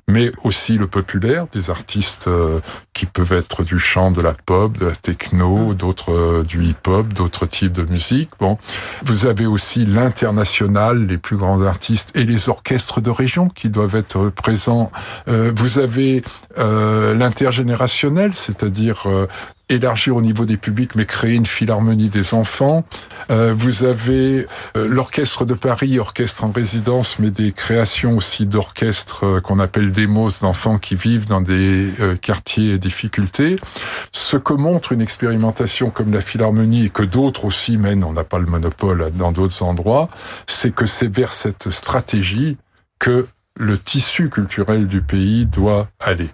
mais 0.10 0.34
aussi 0.44 0.78
le 0.78 0.88
populaire, 0.88 1.48
des 1.48 1.70
artistes 1.70 2.28
euh, 2.28 2.60
qui 2.94 3.06
peuvent 3.06 3.32
être 3.32 3.64
du 3.64 3.80
chant, 3.80 4.12
de 4.12 4.22
la 4.22 4.34
pop, 4.34 4.78
de 4.78 4.88
la 4.88 4.96
techno, 4.96 5.74
d'autres 5.74 6.12
euh, 6.12 6.44
du 6.44 6.66
hip-hop, 6.66 7.14
d'autres 7.14 7.46
types 7.46 7.72
de 7.72 7.84
musique. 7.84 8.32
Bon, 8.40 8.58
vous 9.06 9.28
avez 9.28 9.46
aussi 9.46 9.86
l'international, 9.86 11.06
les 11.06 11.18
plus 11.18 11.38
grands 11.38 11.62
artistes 11.62 12.12
et 12.16 12.26
les 12.26 12.50
orchestres 12.50 13.00
de 13.00 13.12
région 13.12 13.48
qui 13.48 13.70
doivent 13.70 13.96
être 13.96 14.28
présents. 14.28 14.92
Euh, 15.30 15.54
vous 15.56 15.80
avez 15.80 16.22
l'intergénérationnel, 16.58 18.34
c'est-à-dire 18.34 19.08
élargir 19.70 20.16
au 20.16 20.22
niveau 20.22 20.46
des 20.46 20.58
publics, 20.58 20.96
mais 20.96 21.06
créer 21.06 21.36
une 21.36 21.46
philharmonie 21.46 22.10
des 22.10 22.34
enfants. 22.34 22.86
Euh, 23.30 23.54
vous 23.56 23.84
avez 23.84 24.48
euh, 24.78 24.88
l'orchestre 24.88 25.44
de 25.44 25.54
Paris, 25.54 26.00
orchestre 26.00 26.46
en 26.46 26.52
résidence, 26.52 27.20
mais 27.20 27.32
des 27.32 27.52
créations 27.52 28.16
aussi 28.16 28.46
d'orchestres 28.46 29.26
euh, 29.26 29.40
qu'on 29.42 29.60
appelle 29.60 29.92
des 29.92 30.08
mos 30.08 30.40
d'enfants 30.42 30.78
qui 30.78 30.96
vivent 30.96 31.28
dans 31.28 31.42
des 31.42 31.90
quartiers 32.22 32.74
et 32.74 32.78
difficultés. 32.78 33.58
Ce 34.12 34.38
que 34.38 34.54
montre 34.54 34.94
une 34.94 35.02
expérimentation 35.02 35.90
comme 35.90 36.14
la 36.14 36.22
philharmonie 36.22 36.86
et 36.86 36.90
que 36.90 37.04
d'autres 37.04 37.46
aussi 37.46 37.78
mènent, 37.78 38.04
on 38.04 38.14
n'a 38.14 38.24
pas 38.24 38.40
le 38.40 38.46
monopole 38.46 39.12
dans 39.16 39.32
d'autres 39.32 39.64
endroits, 39.64 40.10
c'est 40.48 40.74
que 40.74 40.86
c'est 40.86 41.14
vers 41.14 41.34
cette 41.34 41.70
stratégie 41.70 42.58
que 43.00 43.28
le 43.56 43.78
tissu 43.78 44.30
culturel 44.30 44.88
du 44.88 45.02
pays 45.02 45.46
doit 45.46 45.88
aller. 46.00 46.30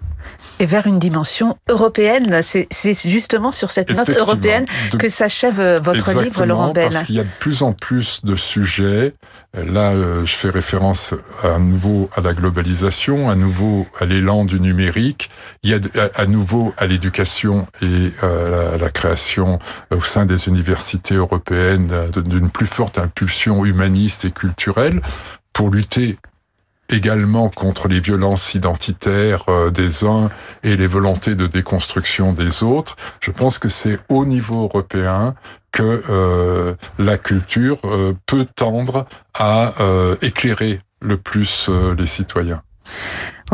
Et 0.58 0.66
vers 0.66 0.86
une 0.86 0.98
dimension 0.98 1.56
européenne. 1.68 2.40
C'est 2.42 2.68
justement 3.04 3.52
sur 3.52 3.70
cette 3.70 3.90
note 3.90 4.10
européenne 4.10 4.66
que 4.98 5.08
s'achève 5.08 5.60
euh, 5.60 5.78
votre 5.78 6.22
livre, 6.22 6.44
Laurent 6.44 6.72
Bell. 6.72 6.90
Parce 6.90 7.04
qu'il 7.04 7.16
y 7.16 7.20
a 7.20 7.24
de 7.24 7.28
plus 7.40 7.62
en 7.62 7.72
plus 7.72 8.24
de 8.24 8.36
sujets. 8.36 9.14
Là, 9.54 9.92
euh, 9.92 10.24
je 10.26 10.34
fais 10.34 10.50
référence 10.50 11.14
à 11.42 11.58
nouveau 11.58 12.10
à 12.14 12.20
la 12.20 12.32
globalisation, 12.32 13.30
à 13.30 13.34
nouveau 13.34 13.86
à 14.00 14.04
l'élan 14.04 14.44
du 14.44 14.60
numérique. 14.60 15.30
Il 15.62 15.70
y 15.70 15.74
a 15.74 15.78
à 16.16 16.26
nouveau 16.26 16.74
à 16.76 16.86
l'éducation 16.86 17.66
et 17.82 18.12
à 18.22 18.78
la, 18.78 18.90
création 18.90 19.58
au 19.90 20.00
sein 20.00 20.26
des 20.26 20.48
universités 20.48 21.14
européennes 21.14 21.90
d'une 22.14 22.50
plus 22.50 22.66
forte 22.66 22.98
impulsion 22.98 23.64
humaniste 23.64 24.24
et 24.24 24.30
culturelle 24.30 25.00
pour 25.52 25.70
lutter 25.70 26.18
également 26.90 27.48
contre 27.48 27.88
les 27.88 28.00
violences 28.00 28.54
identitaires 28.54 29.44
euh, 29.48 29.70
des 29.70 30.04
uns 30.04 30.30
et 30.62 30.76
les 30.76 30.86
volontés 30.86 31.34
de 31.34 31.46
déconstruction 31.46 32.32
des 32.32 32.62
autres. 32.62 32.96
Je 33.20 33.30
pense 33.30 33.58
que 33.58 33.68
c'est 33.68 33.98
au 34.08 34.24
niveau 34.26 34.64
européen 34.64 35.34
que 35.72 36.02
euh, 36.08 36.74
la 36.98 37.18
culture 37.18 37.78
euh, 37.84 38.12
peut 38.26 38.46
tendre 38.56 39.06
à 39.34 39.72
éclairer 40.22 40.78
le 41.00 41.16
plus 41.16 41.68
les 41.98 42.06
citoyens. 42.06 42.62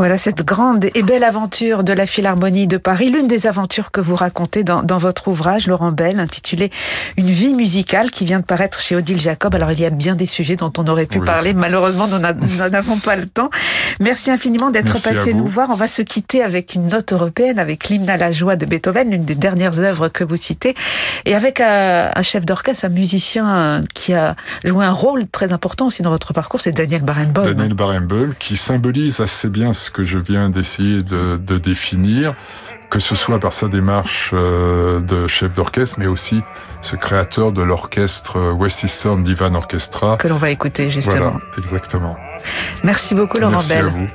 Voilà 0.01 0.17
cette 0.17 0.43
grande 0.43 0.85
et 0.95 1.03
belle 1.03 1.23
aventure 1.23 1.83
de 1.83 1.93
la 1.93 2.07
Philharmonie 2.07 2.65
de 2.65 2.77
Paris, 2.77 3.11
l'une 3.11 3.27
des 3.27 3.45
aventures 3.45 3.91
que 3.91 4.01
vous 4.01 4.15
racontez 4.15 4.63
dans, 4.63 4.81
dans, 4.81 4.97
votre 4.97 5.27
ouvrage, 5.27 5.67
Laurent 5.67 5.91
Bell, 5.91 6.19
intitulé 6.19 6.71
Une 7.17 7.29
vie 7.29 7.53
musicale, 7.53 8.09
qui 8.09 8.25
vient 8.25 8.39
de 8.39 8.43
paraître 8.43 8.79
chez 8.79 8.95
Odile 8.95 9.19
Jacob. 9.19 9.53
Alors 9.53 9.71
il 9.73 9.79
y 9.79 9.85
a 9.85 9.91
bien 9.91 10.15
des 10.15 10.25
sujets 10.25 10.55
dont 10.55 10.73
on 10.79 10.87
aurait 10.87 11.05
pu 11.05 11.19
parler, 11.19 11.53
malheureusement 11.53 12.07
nous 12.07 12.17
n'avons 12.17 12.97
pas 12.97 13.15
le 13.15 13.27
temps. 13.27 13.51
Merci 13.99 14.31
infiniment 14.31 14.71
d'être 14.71 14.99
passé 15.03 15.35
nous 15.35 15.45
voir. 15.45 15.69
On 15.69 15.75
va 15.75 15.87
se 15.87 16.01
quitter 16.01 16.41
avec 16.41 16.73
une 16.73 16.87
note 16.87 17.13
européenne, 17.13 17.59
avec 17.59 17.89
l'hymne 17.89 18.09
à 18.09 18.17
la 18.17 18.31
joie 18.31 18.55
de 18.55 18.65
Beethoven, 18.65 19.11
l'une 19.11 19.25
des 19.25 19.35
dernières 19.35 19.77
œuvres 19.81 20.07
que 20.07 20.23
vous 20.23 20.35
citez, 20.35 20.73
et 21.25 21.35
avec 21.35 21.61
un, 21.61 22.09
un 22.15 22.23
chef 22.23 22.43
d'orchestre, 22.43 22.85
un 22.85 22.89
musicien 22.89 23.83
qui 23.93 24.15
a 24.15 24.35
joué 24.63 24.83
un 24.83 24.93
rôle 24.93 25.27
très 25.27 25.53
important 25.53 25.85
aussi 25.85 26.01
dans 26.01 26.09
votre 26.09 26.33
parcours, 26.33 26.59
c'est 26.59 26.71
Daniel 26.71 27.03
Barenboim. 27.03 27.43
Daniel 27.43 27.75
Barenboim, 27.75 28.31
qui 28.39 28.57
symbolise 28.57 29.19
assez 29.19 29.47
bien 29.47 29.73
ce 29.73 29.90
que 29.91 30.03
je 30.03 30.17
viens 30.17 30.49
d'essayer 30.49 31.03
de, 31.03 31.37
de, 31.37 31.57
définir, 31.57 32.35
que 32.89 32.99
ce 32.99 33.15
soit 33.15 33.39
par 33.39 33.53
sa 33.53 33.67
démarche 33.67 34.31
euh, 34.33 34.99
de 34.99 35.27
chef 35.27 35.53
d'orchestre, 35.53 35.95
mais 35.97 36.07
aussi 36.07 36.41
ce 36.81 36.95
créateur 36.95 37.51
de 37.51 37.61
l'orchestre 37.61 38.53
West 38.53 38.83
Eastern 38.83 39.23
Divan 39.23 39.53
Orchestra. 39.55 40.17
Que 40.17 40.27
l'on 40.27 40.37
va 40.37 40.49
écouter 40.49 40.91
justement. 40.91 41.15
Voilà, 41.17 41.33
exactement. 41.57 42.17
Merci 42.83 43.15
beaucoup 43.15 43.37
Laurent 43.37 43.51
Merci 43.53 43.69
Bell. 43.69 43.85
À 43.85 43.89
vous. 43.89 44.07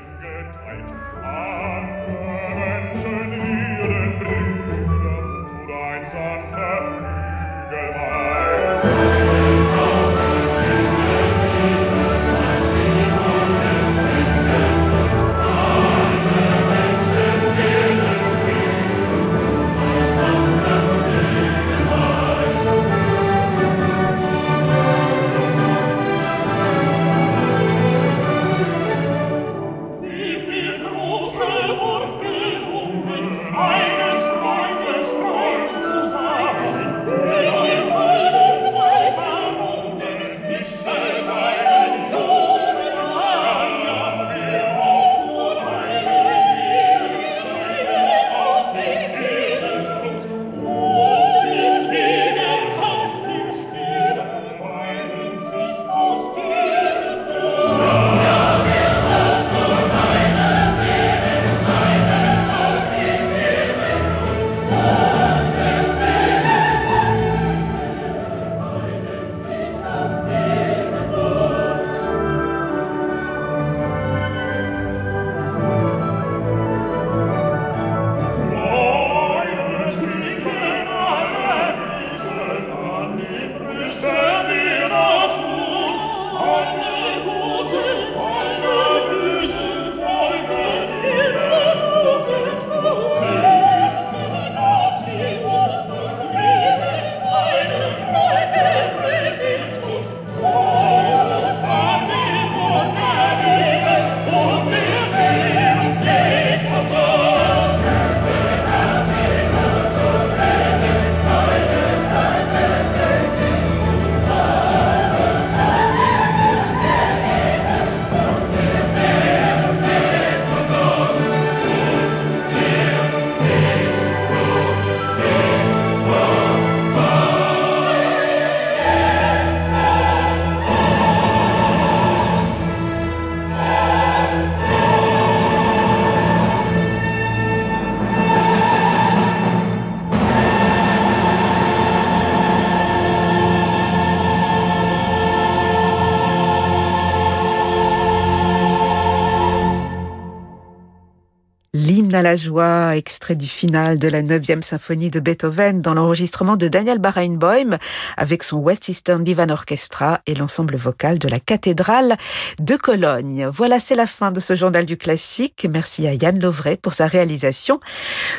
À 151.97 152.21
la 152.21 152.37
joie, 152.37 152.95
extrait 152.95 153.37
du 153.37 153.47
final 153.47 153.99
de 153.99 154.07
la 154.09 154.21
9e 154.21 154.61
symphonie 154.61 155.11
de 155.11 155.19
Beethoven 155.19 155.81
dans 155.81 155.95
l'enregistrement 155.95 156.57
de 156.57 156.69
Daniel 156.69 156.99
Barenboim 156.99 157.79
avec 158.19 158.43
son 158.43 158.59
West 158.59 158.91
Eastern 158.91 159.25
Divan 159.25 159.49
Orchestra 159.49 160.21
et 160.27 160.35
l'ensemble 160.35 160.77
vocal 160.77 161.19
de 161.19 161.27
la 161.27 161.41
cathédrale 161.41 162.17
de 162.61 162.77
Cologne. 162.77 163.49
Voilà, 163.51 163.81
c'est 163.81 163.95
la 163.95 164.07
fin 164.07 164.31
de 164.31 164.41
ce 164.41 164.55
journal 164.55 164.85
du 164.85 164.99
classique. 164.99 165.67
Merci 165.73 166.07
à 166.07 166.13
Yann 166.13 166.39
Lovray 166.39 166.77
pour 166.77 166.93
sa 166.93 167.07
réalisation. 167.07 167.81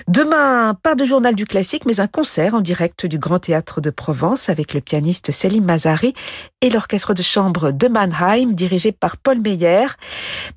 Demain, 0.07 0.75
pas 0.75 0.93
de 0.93 1.03
journal 1.03 1.33
du 1.33 1.45
classique, 1.45 1.87
mais 1.87 1.99
un 1.99 2.07
concert 2.07 2.53
en 2.53 2.61
direct 2.61 3.07
du 3.07 3.17
Grand 3.17 3.39
Théâtre 3.39 3.81
de 3.81 3.89
Provence 3.89 4.49
avec 4.49 4.75
le 4.75 4.81
pianiste 4.81 5.31
Selim 5.31 5.65
Mazari 5.65 6.13
et 6.61 6.69
l'orchestre 6.69 7.15
de 7.15 7.23
chambre 7.23 7.71
de 7.71 7.87
Mannheim 7.87 8.53
dirigé 8.53 8.91
par 8.91 9.17
Paul 9.17 9.39
Meyer. 9.39 9.87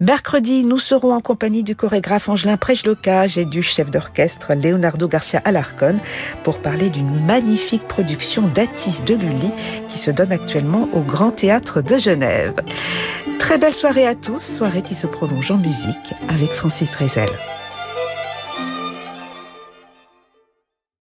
Mercredi, 0.01 0.65
nous 0.65 0.79
serons 0.79 1.15
en 1.15 1.21
compagnie 1.23 1.63
du 1.63 1.75
chorégraphe 1.75 2.29
Angelin 2.29 2.59
Et 3.37 3.44
du 3.44 3.62
chef 3.62 3.90
d'orchestre 3.90 4.55
Leonardo 4.55 5.07
Garcia 5.07 5.40
Alarcon 5.44 5.96
pour 6.42 6.61
parler 6.61 6.90
d'une 6.90 7.24
magnifique 7.24 7.87
production 7.87 8.48
d'Atis 8.48 9.03
de 9.07 9.14
Lully 9.14 9.53
qui 9.88 9.98
se 9.98 10.11
donne 10.11 10.33
actuellement 10.33 10.88
au 10.92 11.00
Grand 11.00 11.31
Théâtre 11.31 11.83
de 11.83 11.98
Genève. 11.98 12.55
Très 13.38 13.59
belle 13.59 13.72
soirée 13.72 14.07
à 14.07 14.14
tous, 14.14 14.40
soirée 14.40 14.83
qui 14.83 14.94
se 14.94 15.07
prolonge 15.07 15.50
en 15.50 15.59
musique 15.59 16.14
avec 16.29 16.50
Francis 16.50 16.92
Drezel. 16.92 17.31